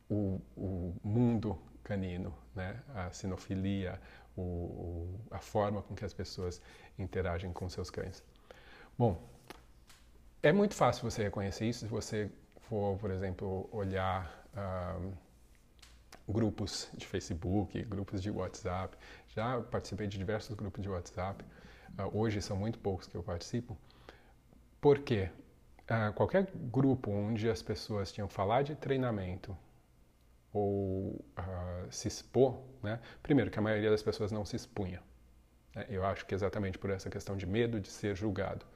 [0.08, 2.80] o, o, mundo canino, né?
[2.94, 4.00] A sinofilia,
[4.36, 6.60] o, o, a forma com que as pessoas
[6.98, 8.22] interagem com seus cães.
[8.98, 9.22] Bom,
[10.42, 12.30] é muito fácil você reconhecer isso se você
[12.68, 14.38] for, por exemplo, olhar
[16.28, 18.96] grupos de Facebook, grupos de WhatsApp.
[19.28, 21.44] Já participei de diversos grupos de WhatsApp.
[21.98, 23.76] Uh, hoje são muito poucos que eu participo.
[24.80, 25.30] Por quê?
[25.84, 29.56] Uh, qualquer grupo onde as pessoas tinham falar de treinamento
[30.58, 32.98] ou uh, se expor, né?
[33.22, 35.00] primeiro que a maioria das pessoas não se expunha.
[35.74, 35.86] Né?
[35.88, 38.66] Eu acho que exatamente por essa questão de medo de ser julgado.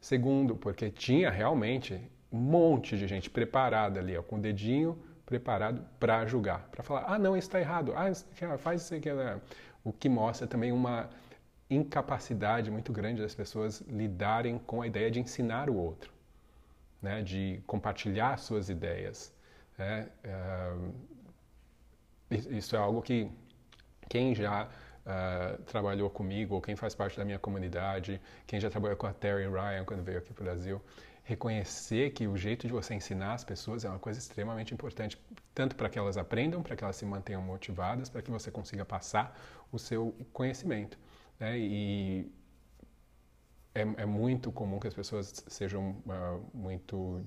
[0.00, 5.82] Segundo, porque tinha realmente um monte de gente preparada ali, ó, com o dedinho preparado
[5.98, 9.10] para julgar, para falar, ah, não, isso está errado, ah, faz isso aqui.
[9.10, 9.40] Né?
[9.82, 11.08] O que mostra também uma
[11.70, 16.12] incapacidade muito grande das pessoas lidarem com a ideia de ensinar o outro,
[17.00, 17.22] né?
[17.22, 19.32] de compartilhar suas ideias.
[19.78, 20.08] Né?
[20.24, 21.13] Uh,
[22.36, 23.30] isso é algo que
[24.08, 24.68] quem já
[25.04, 29.12] uh, trabalhou comigo, ou quem faz parte da minha comunidade, quem já trabalhou com a
[29.12, 30.82] Terry Ryan quando veio aqui para o Brasil,
[31.22, 35.18] reconhecer que o jeito de você ensinar as pessoas é uma coisa extremamente importante,
[35.54, 38.84] tanto para que elas aprendam, para que elas se mantenham motivadas, para que você consiga
[38.84, 39.38] passar
[39.72, 40.98] o seu conhecimento.
[41.40, 41.58] Né?
[41.58, 42.30] E
[43.74, 47.24] é, é, muito comum que as pessoas sejam uh, muito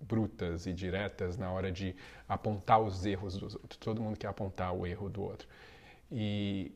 [0.00, 1.94] brutas e diretas na hora de
[2.28, 3.76] apontar os erros dos outros.
[3.78, 5.48] Todo mundo quer apontar o erro do outro.
[6.10, 6.72] E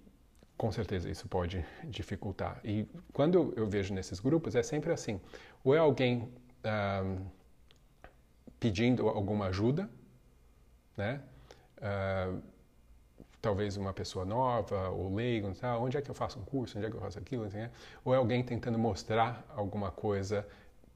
[0.56, 2.60] com certeza isso pode dificultar.
[2.64, 5.20] E quando eu vejo nesses grupos, é sempre assim:
[5.62, 6.32] ou é alguém
[7.04, 7.26] um,
[8.58, 9.88] pedindo alguma ajuda,
[10.96, 11.22] né?
[11.78, 12.42] Uh,
[13.40, 16.86] talvez uma pessoa nova ou leigo, ah, onde é que eu faço um curso, onde
[16.86, 17.68] é que eu faço aquilo, assim,
[18.04, 20.46] ou é alguém tentando mostrar alguma coisa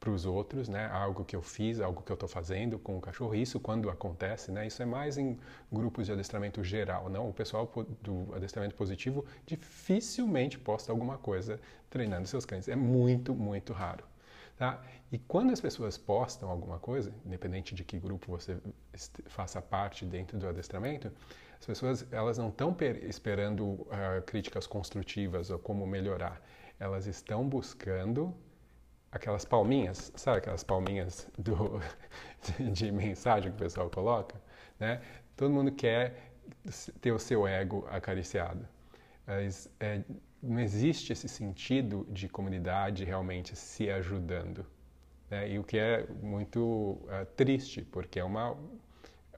[0.02, 0.88] para os outros, né?
[0.92, 3.36] Algo que eu fiz, algo que eu estou fazendo com o cachorro.
[3.36, 4.66] Isso quando acontece, né?
[4.66, 5.38] Isso é mais em
[5.70, 7.28] grupos de adestramento geral, não?
[7.28, 12.66] O pessoal do adestramento positivo dificilmente posta alguma coisa treinando seus cães.
[12.66, 14.02] É muito, muito raro.
[14.56, 14.82] Tá?
[15.12, 18.58] E quando as pessoas postam alguma coisa, independente de que grupo você
[19.26, 21.12] faça parte dentro do adestramento,
[21.60, 26.42] as pessoas elas não estão esperando uh, críticas construtivas ou como melhorar.
[26.80, 28.34] Elas estão buscando
[29.12, 31.80] aquelas palminhas, sabe aquelas palminhas do,
[32.72, 34.40] de mensagem que o pessoal coloca?
[34.80, 35.02] Né?
[35.36, 36.32] Todo mundo quer
[37.00, 38.66] ter o seu ego acariciado.
[39.26, 40.02] Mas é,
[40.42, 44.66] não existe esse sentido de comunidade realmente se ajudando.
[45.30, 45.50] Né?
[45.50, 48.56] E o que é muito uh, triste, porque é uma,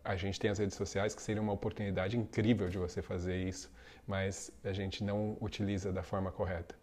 [0.05, 3.71] a gente tem as redes sociais que seria uma oportunidade incrível de você fazer isso,
[4.07, 6.75] mas a gente não utiliza da forma correta.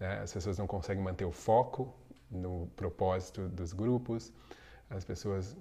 [0.00, 0.20] Né?
[0.20, 1.94] As pessoas não conseguem manter o foco
[2.32, 4.32] no propósito dos grupos,
[4.90, 5.56] as pessoas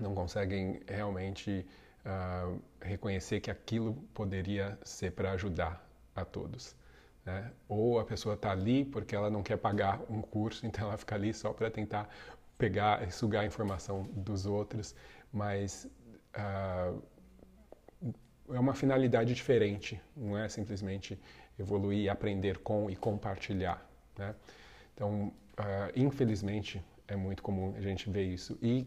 [0.00, 1.66] não conseguem realmente
[2.04, 6.74] uh, reconhecer que aquilo poderia ser para ajudar a todos.
[7.24, 7.50] Né?
[7.68, 11.14] Ou a pessoa está ali porque ela não quer pagar um curso, então ela fica
[11.14, 12.08] ali só para tentar
[12.58, 14.94] pegar e sugar a informação dos outros,
[15.32, 15.88] mas
[16.36, 17.02] uh,
[18.52, 21.18] é uma finalidade diferente, não é simplesmente
[21.58, 23.86] evoluir, aprender com e compartilhar.
[24.18, 24.34] Né?
[24.94, 28.58] Então, Uh, infelizmente, é muito comum a gente ver isso.
[28.62, 28.86] E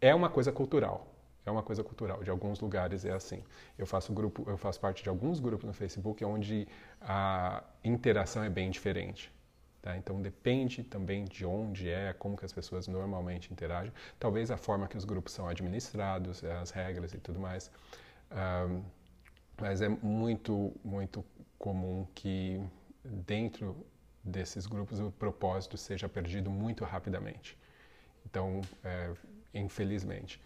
[0.00, 1.06] é uma coisa cultural.
[1.46, 2.22] É uma coisa cultural.
[2.22, 3.42] De alguns lugares é assim.
[3.78, 6.68] Eu faço grupo, eu faço parte de alguns grupos no Facebook onde
[7.00, 9.32] a interação é bem diferente.
[9.80, 9.96] Tá?
[9.96, 13.92] Então depende também de onde é, como que as pessoas normalmente interagem.
[14.18, 17.70] Talvez a forma que os grupos são administrados, as regras e tudo mais.
[19.60, 21.24] Mas é muito, muito
[21.58, 22.60] comum que
[23.04, 23.84] dentro
[24.22, 27.58] desses grupos o propósito seja perdido muito rapidamente.
[28.24, 29.10] Então, é,
[29.52, 30.40] infelizmente,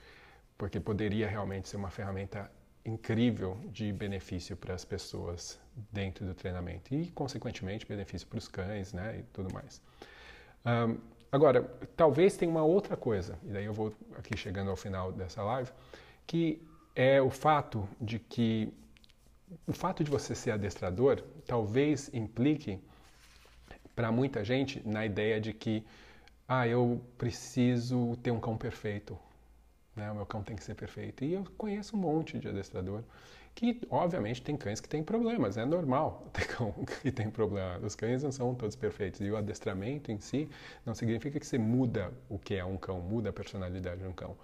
[0.57, 2.51] porque poderia realmente ser uma ferramenta
[2.85, 5.59] incrível de benefício para as pessoas
[5.93, 9.83] dentro do treinamento e, consequentemente, benefício para os cães, né, e tudo mais.
[10.65, 10.99] Um,
[11.31, 11.63] agora,
[11.97, 15.71] talvez tenha uma outra coisa, e daí eu vou aqui chegando ao final dessa live,
[16.27, 16.63] que
[16.95, 18.73] é o fato de que
[19.67, 22.81] o fato de você ser adestrador talvez implique
[23.97, 25.83] para muita gente na ideia de que
[26.47, 29.19] ah, eu preciso ter um cão perfeito,
[29.97, 30.13] né?
[30.13, 31.25] O meu cão tem que ser perfeito.
[31.25, 33.03] E eu conheço um monte de adestrador
[33.55, 37.79] que, obviamente, tem cães que têm problemas, é normal ter cão que tem problema.
[37.79, 40.49] Os cães não são todos perfeitos e o adestramento em si
[40.85, 44.13] não significa que você muda o que é um cão, muda a personalidade de um
[44.13, 44.37] cão.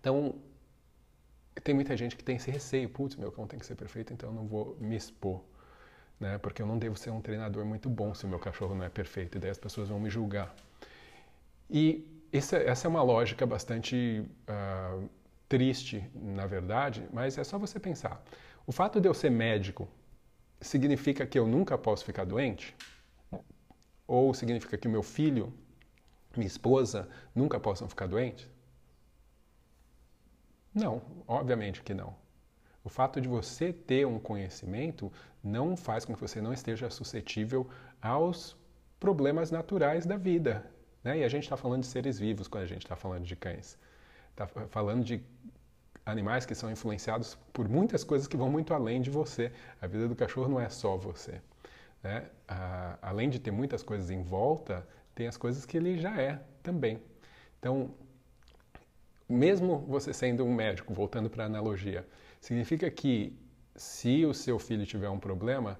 [0.00, 0.36] Então,
[1.64, 4.30] tem muita gente que tem esse receio, putz, meu cão tem que ser perfeito, então
[4.30, 5.42] eu não vou me expor
[6.18, 6.38] né?
[6.38, 8.88] Porque eu não devo ser um treinador muito bom se o meu cachorro não é
[8.88, 10.54] perfeito, e daí as pessoas vão me julgar.
[11.70, 15.08] E essa, essa é uma lógica bastante uh,
[15.48, 18.22] triste, na verdade, mas é só você pensar.
[18.66, 19.88] O fato de eu ser médico
[20.60, 22.74] significa que eu nunca posso ficar doente?
[24.06, 25.52] Ou significa que meu filho,
[26.36, 28.48] minha esposa, nunca possam ficar doentes?
[30.74, 32.14] Não, obviamente que não.
[32.86, 35.12] O fato de você ter um conhecimento
[35.42, 37.68] não faz com que você não esteja suscetível
[38.00, 38.56] aos
[39.00, 40.64] problemas naturais da vida.
[41.02, 41.18] Né?
[41.18, 43.76] E a gente está falando de seres vivos quando a gente está falando de cães.
[44.30, 45.20] Está falando de
[46.04, 49.50] animais que são influenciados por muitas coisas que vão muito além de você.
[49.82, 51.40] A vida do cachorro não é só você.
[52.04, 52.30] Né?
[53.02, 57.02] Além de ter muitas coisas em volta, tem as coisas que ele já é também.
[57.58, 57.90] Então,
[59.28, 62.06] mesmo você sendo um médico, voltando para a analogia,
[62.40, 63.38] significa que
[63.74, 65.78] se o seu filho tiver um problema,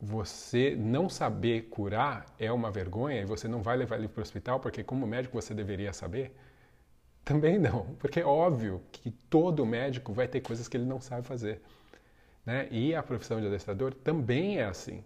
[0.00, 4.22] você não saber curar é uma vergonha e você não vai levar ele para o
[4.22, 6.34] hospital porque, como médico, você deveria saber?
[7.24, 11.26] Também não, porque é óbvio que todo médico vai ter coisas que ele não sabe
[11.26, 11.60] fazer.
[12.46, 12.68] Né?
[12.70, 15.04] E a profissão de adestrador também é assim.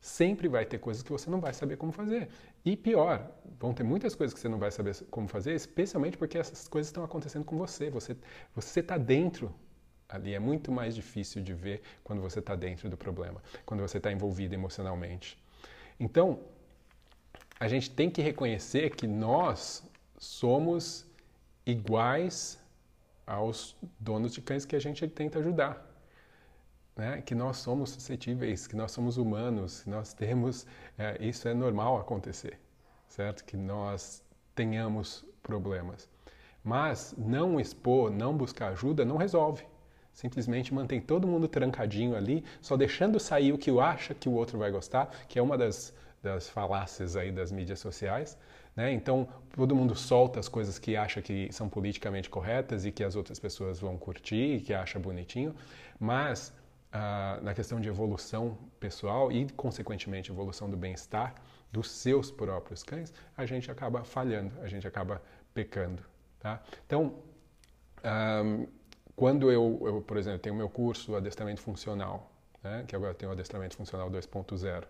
[0.00, 2.30] Sempre vai ter coisas que você não vai saber como fazer.
[2.64, 6.36] E pior, vão ter muitas coisas que você não vai saber como fazer, especialmente porque
[6.38, 7.90] essas coisas estão acontecendo com você.
[7.90, 8.16] Você
[8.54, 9.54] você está dentro
[10.08, 10.34] ali.
[10.34, 14.12] É muito mais difícil de ver quando você está dentro do problema, quando você está
[14.12, 15.38] envolvido emocionalmente.
[15.98, 16.40] Então,
[17.58, 19.82] a gente tem que reconhecer que nós
[20.18, 21.06] somos
[21.64, 22.58] iguais
[23.26, 25.89] aos donos de cães que a gente tenta ajudar
[26.96, 30.66] né, que nós somos suscetíveis, que nós somos humanos, que nós temos,
[30.98, 32.58] é, isso é normal acontecer,
[33.08, 33.44] certo?
[33.44, 34.22] Que nós
[34.54, 36.08] tenhamos problemas.
[36.62, 39.64] Mas não expor, não buscar ajuda, não resolve.
[40.12, 44.58] Simplesmente mantém todo mundo trancadinho ali, só deixando sair o que acha que o outro
[44.58, 48.36] vai gostar, que é uma das, das falácias aí das mídias sociais.
[48.76, 48.92] Né?
[48.92, 53.16] Então, todo mundo solta as coisas que acha que são politicamente corretas e que as
[53.16, 55.54] outras pessoas vão curtir que acha bonitinho,
[55.98, 56.52] mas
[56.92, 61.34] ah, na questão de evolução pessoal e, consequentemente, evolução do bem-estar
[61.70, 65.22] dos seus próprios cães, a gente acaba falhando, a gente acaba
[65.54, 66.02] pecando.
[66.40, 66.60] Tá?
[66.86, 67.14] Então,
[68.44, 68.66] um,
[69.14, 72.32] quando eu, eu, por exemplo, tenho meu curso Adestramento Funcional,
[72.62, 74.84] né, que agora tem o Adestramento Funcional 2.0,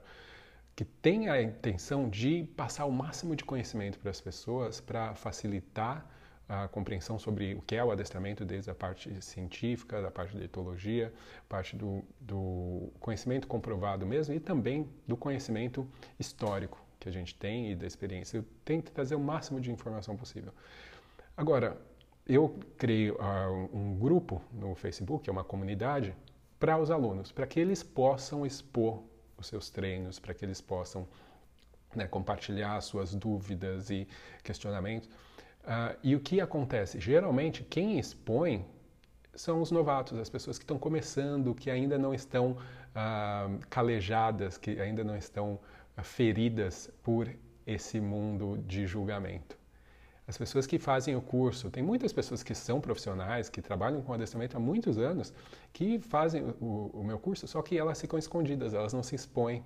[0.74, 6.06] que tem a intenção de passar o máximo de conhecimento para as pessoas para facilitar
[6.50, 10.44] a compreensão sobre o que é o adestramento, desde a parte científica, da parte da
[10.44, 11.12] etologia,
[11.48, 15.86] parte do, do conhecimento comprovado mesmo e também do conhecimento
[16.18, 18.38] histórico que a gente tem e da experiência.
[18.38, 20.52] Eu tento trazer o máximo de informação possível.
[21.36, 21.80] Agora,
[22.26, 23.16] eu criei uh,
[23.72, 26.16] um grupo no Facebook, é uma comunidade,
[26.58, 29.04] para os alunos, para que eles possam expor
[29.38, 31.06] os seus treinos, para que eles possam
[31.94, 34.06] né, compartilhar suas dúvidas e
[34.42, 35.08] questionamentos.
[35.62, 36.98] Uh, e o que acontece?
[36.98, 38.64] Geralmente, quem expõe
[39.34, 44.80] são os novatos, as pessoas que estão começando, que ainda não estão uh, calejadas, que
[44.80, 45.60] ainda não estão
[45.98, 47.28] uh, feridas por
[47.66, 49.58] esse mundo de julgamento.
[50.26, 54.12] As pessoas que fazem o curso, tem muitas pessoas que são profissionais, que trabalham com
[54.12, 55.32] adestramento há muitos anos,
[55.72, 59.64] que fazem o, o meu curso, só que elas ficam escondidas, elas não se expõem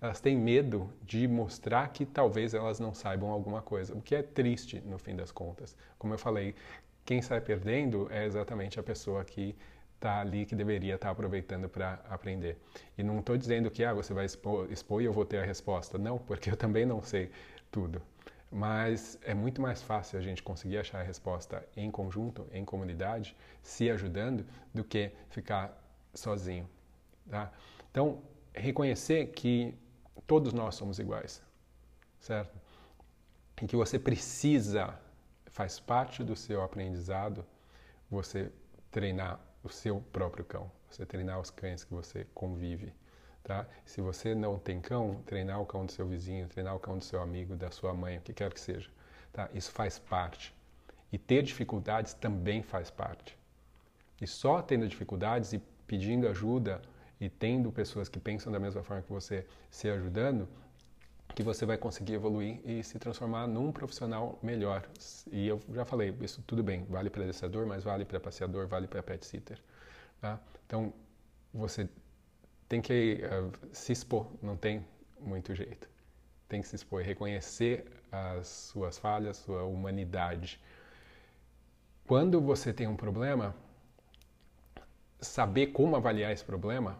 [0.00, 4.22] elas têm medo de mostrar que talvez elas não saibam alguma coisa, o que é
[4.22, 5.76] triste no fim das contas.
[5.98, 6.54] Como eu falei,
[7.04, 9.56] quem sai perdendo é exatamente a pessoa que
[9.94, 12.58] está ali, que deveria estar tá aproveitando para aprender.
[12.96, 15.44] E não estou dizendo que ah, você vai expor, expor e eu vou ter a
[15.44, 15.96] resposta.
[15.98, 17.30] Não, porque eu também não sei
[17.70, 18.02] tudo.
[18.50, 23.36] Mas é muito mais fácil a gente conseguir achar a resposta em conjunto, em comunidade,
[23.62, 25.76] se ajudando, do que ficar
[26.14, 26.68] sozinho.
[27.28, 27.50] Tá?
[27.90, 28.22] Então,
[28.54, 29.74] reconhecer que
[30.26, 31.42] todos nós somos iguais,
[32.20, 32.58] certo?
[33.60, 34.98] E que você precisa,
[35.46, 37.44] faz parte do seu aprendizado,
[38.10, 38.52] você
[38.90, 42.92] treinar o seu próprio cão, você treinar os cães que você convive,
[43.42, 43.66] tá?
[43.84, 47.04] Se você não tem cão, treinar o cão do seu vizinho, treinar o cão do
[47.04, 48.90] seu amigo, da sua mãe, o que quer que seja,
[49.32, 49.48] tá?
[49.54, 50.54] Isso faz parte.
[51.10, 53.38] E ter dificuldades também faz parte.
[54.20, 56.82] E só tendo dificuldades e pedindo ajuda
[57.20, 60.48] e tendo pessoas que pensam da mesma forma que você se ajudando,
[61.34, 64.88] que você vai conseguir evoluir e se transformar num profissional melhor.
[65.30, 68.86] E eu já falei, isso tudo bem, vale para adestrador, mas vale para passeador, vale
[68.86, 69.62] para pet sitter.
[70.20, 70.40] Tá?
[70.66, 70.92] Então,
[71.52, 71.88] você
[72.68, 74.84] tem que uh, se expor, não tem
[75.20, 75.88] muito jeito.
[76.48, 80.60] Tem que se expor reconhecer as suas falhas, sua humanidade.
[82.06, 83.54] Quando você tem um problema,
[85.26, 86.98] saber como avaliar esse problema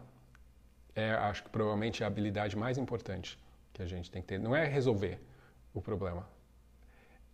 [0.95, 3.37] é, acho que provavelmente a habilidade mais importante
[3.71, 4.39] que a gente tem que ter.
[4.39, 5.19] Não é resolver
[5.73, 6.27] o problema,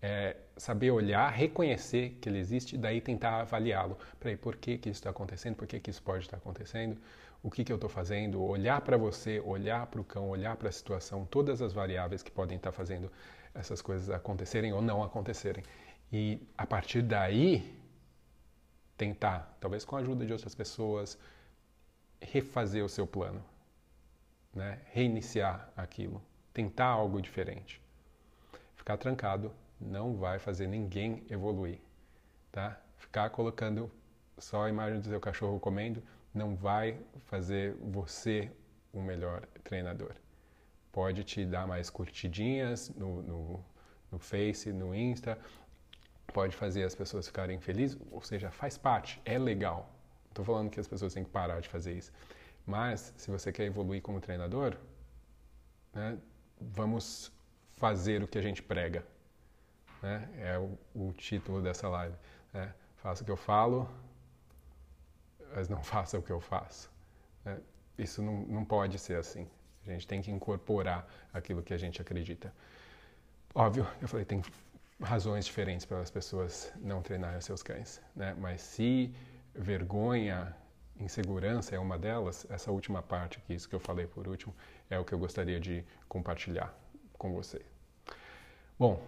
[0.02, 3.98] é saber olhar, reconhecer que ele existe daí tentar avaliá-lo.
[4.20, 5.56] Peraí, por que, que isso está acontecendo?
[5.56, 6.98] Por que, que isso pode estar acontecendo?
[7.42, 8.44] O que, que eu estou fazendo?
[8.44, 12.32] Olhar para você, olhar para o cão, olhar para a situação, todas as variáveis que
[12.32, 13.10] podem estar fazendo
[13.56, 15.64] essas coisas acontecerem ou não acontecerem.
[16.12, 17.83] E a partir daí,
[18.98, 21.18] tentar, talvez com a ajuda de outras pessoas,
[22.22, 23.44] refazer o seu plano,
[24.54, 24.80] né?
[24.92, 26.22] reiniciar aquilo,
[26.54, 27.82] tentar algo diferente.
[28.76, 31.80] Ficar trancado não vai fazer ninguém evoluir,
[32.52, 32.80] tá?
[32.98, 33.92] Ficar colocando
[34.38, 36.02] só a imagem do seu cachorro comendo
[36.34, 38.52] não vai fazer você
[38.92, 40.14] o melhor treinador.
[40.92, 43.66] Pode te dar mais curtidinhas no, no,
[44.12, 45.38] no Face, no Insta,
[46.28, 49.90] pode fazer as pessoas ficarem felizes, ou seja, faz parte, é legal.
[50.30, 52.12] Estou falando que as pessoas têm que parar de fazer isso.
[52.66, 54.78] Mas, se você quer evoluir como treinador,
[55.94, 56.18] né,
[56.60, 57.32] vamos
[57.76, 59.06] fazer o que a gente prega.
[60.02, 60.30] Né?
[60.38, 62.16] É o, o, título dessa live.
[62.52, 62.74] Né?
[62.98, 63.90] Faça o que eu falo,
[65.54, 66.90] mas não faça o que eu faço.
[67.46, 67.60] Né?
[67.98, 69.48] Isso não, não pode ser assim.
[69.86, 72.54] A gente tem que incorporar aquilo que a gente acredita.
[73.54, 74.42] Óbvio, eu falei, tem
[75.02, 78.36] razões diferentes para as pessoas não treinarem seus cães, né?
[78.40, 79.14] Mas se
[79.54, 80.56] vergonha,
[81.00, 84.56] insegurança é uma delas, essa última parte aqui, isso que eu falei por último,
[84.90, 86.74] é o que eu gostaria de compartilhar
[87.18, 87.62] com você.
[88.78, 89.02] Bom,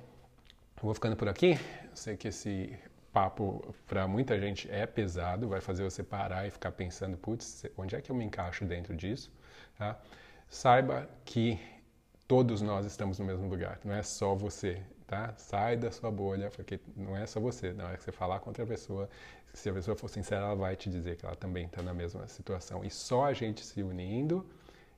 [0.82, 1.60] vou ficando por aqui.
[1.84, 2.78] Eu sei que esse
[3.12, 7.96] papo para muita gente é pesado, vai fazer você parar e ficar pensando, putz, onde
[7.96, 9.32] é que eu me encaixo dentro disso?
[9.78, 9.98] Tá?
[10.50, 11.60] Saiba que
[12.28, 15.34] todos nós estamos no mesmo lugar, não é só você tá?
[15.38, 18.50] Sai da sua bolha, porque não é só você, não é que você falar com
[18.50, 19.10] outra pessoa.
[19.54, 22.28] Se a pessoa for sincera, ela vai te dizer que ela também está na mesma
[22.28, 22.84] situação.
[22.84, 24.46] E só a gente se unindo,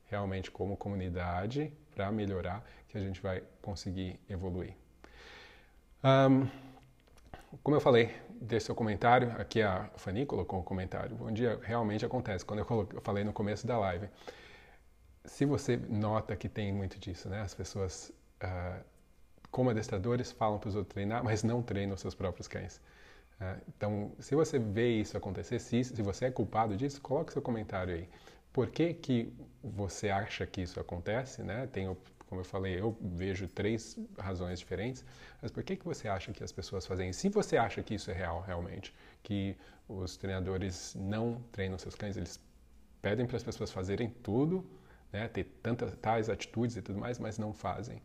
[0.05, 4.73] realmente como comunidade, para melhorar, que a gente vai conseguir evoluir.
[6.03, 6.47] Um,
[7.63, 9.31] como eu falei, deixe seu comentário.
[9.39, 11.15] Aqui a Fanny colocou um comentário.
[11.15, 12.45] Bom dia, realmente acontece.
[12.45, 14.09] Quando eu, coloquei, eu falei no começo da live,
[15.25, 17.41] se você nota que tem muito disso, né?
[17.41, 18.11] As pessoas
[18.43, 18.83] uh,
[19.51, 22.81] como adestradores, falam para os outros treinar, mas não treinam os seus próprios cães.
[23.39, 27.93] É, então, se você vê isso acontecer, se, você é culpado disso, coloque seu comentário
[27.93, 28.09] aí.
[28.51, 29.31] Por que, que
[29.63, 31.43] você acha que isso acontece?
[31.43, 31.67] Né?
[31.67, 31.95] Tem,
[32.27, 35.05] como eu falei, eu vejo três razões diferentes,
[35.41, 37.19] mas por que, que você acha que as pessoas fazem isso?
[37.19, 39.55] Se você acha que isso é real, realmente, que
[39.87, 42.39] os treinadores não treinam seus cães, eles
[43.01, 44.67] pedem para as pessoas fazerem tudo
[45.11, 48.01] né, ter tantas tais atitudes e tudo mais, mas não fazem.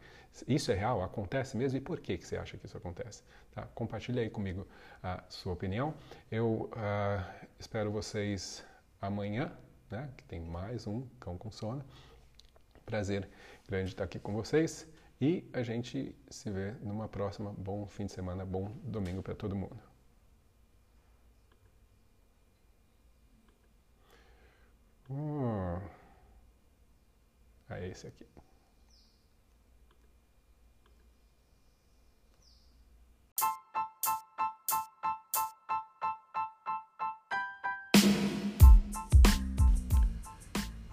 [0.46, 1.02] Isso é real?
[1.02, 1.78] Acontece mesmo?
[1.78, 3.22] E por que, que você acha que isso acontece?
[3.52, 3.66] Tá?
[3.74, 4.66] Compartilhe aí comigo
[5.02, 5.94] a sua opinião.
[6.30, 8.64] Eu uh, espero vocês
[9.00, 9.52] amanhã,
[9.90, 11.84] né, que tem mais um Cão com Sono.
[12.86, 13.28] Prazer
[13.68, 14.86] grande estar aqui com vocês
[15.20, 17.52] e a gente se vê numa próxima.
[17.56, 19.78] Bom fim de semana, bom domingo para todo mundo.
[25.08, 26.01] Hum.
[27.78, 28.26] É esse aqui.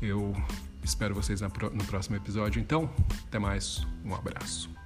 [0.00, 0.34] Eu
[0.82, 2.90] espero vocês no próximo episódio, então.
[3.26, 4.77] Até mais, um abraço.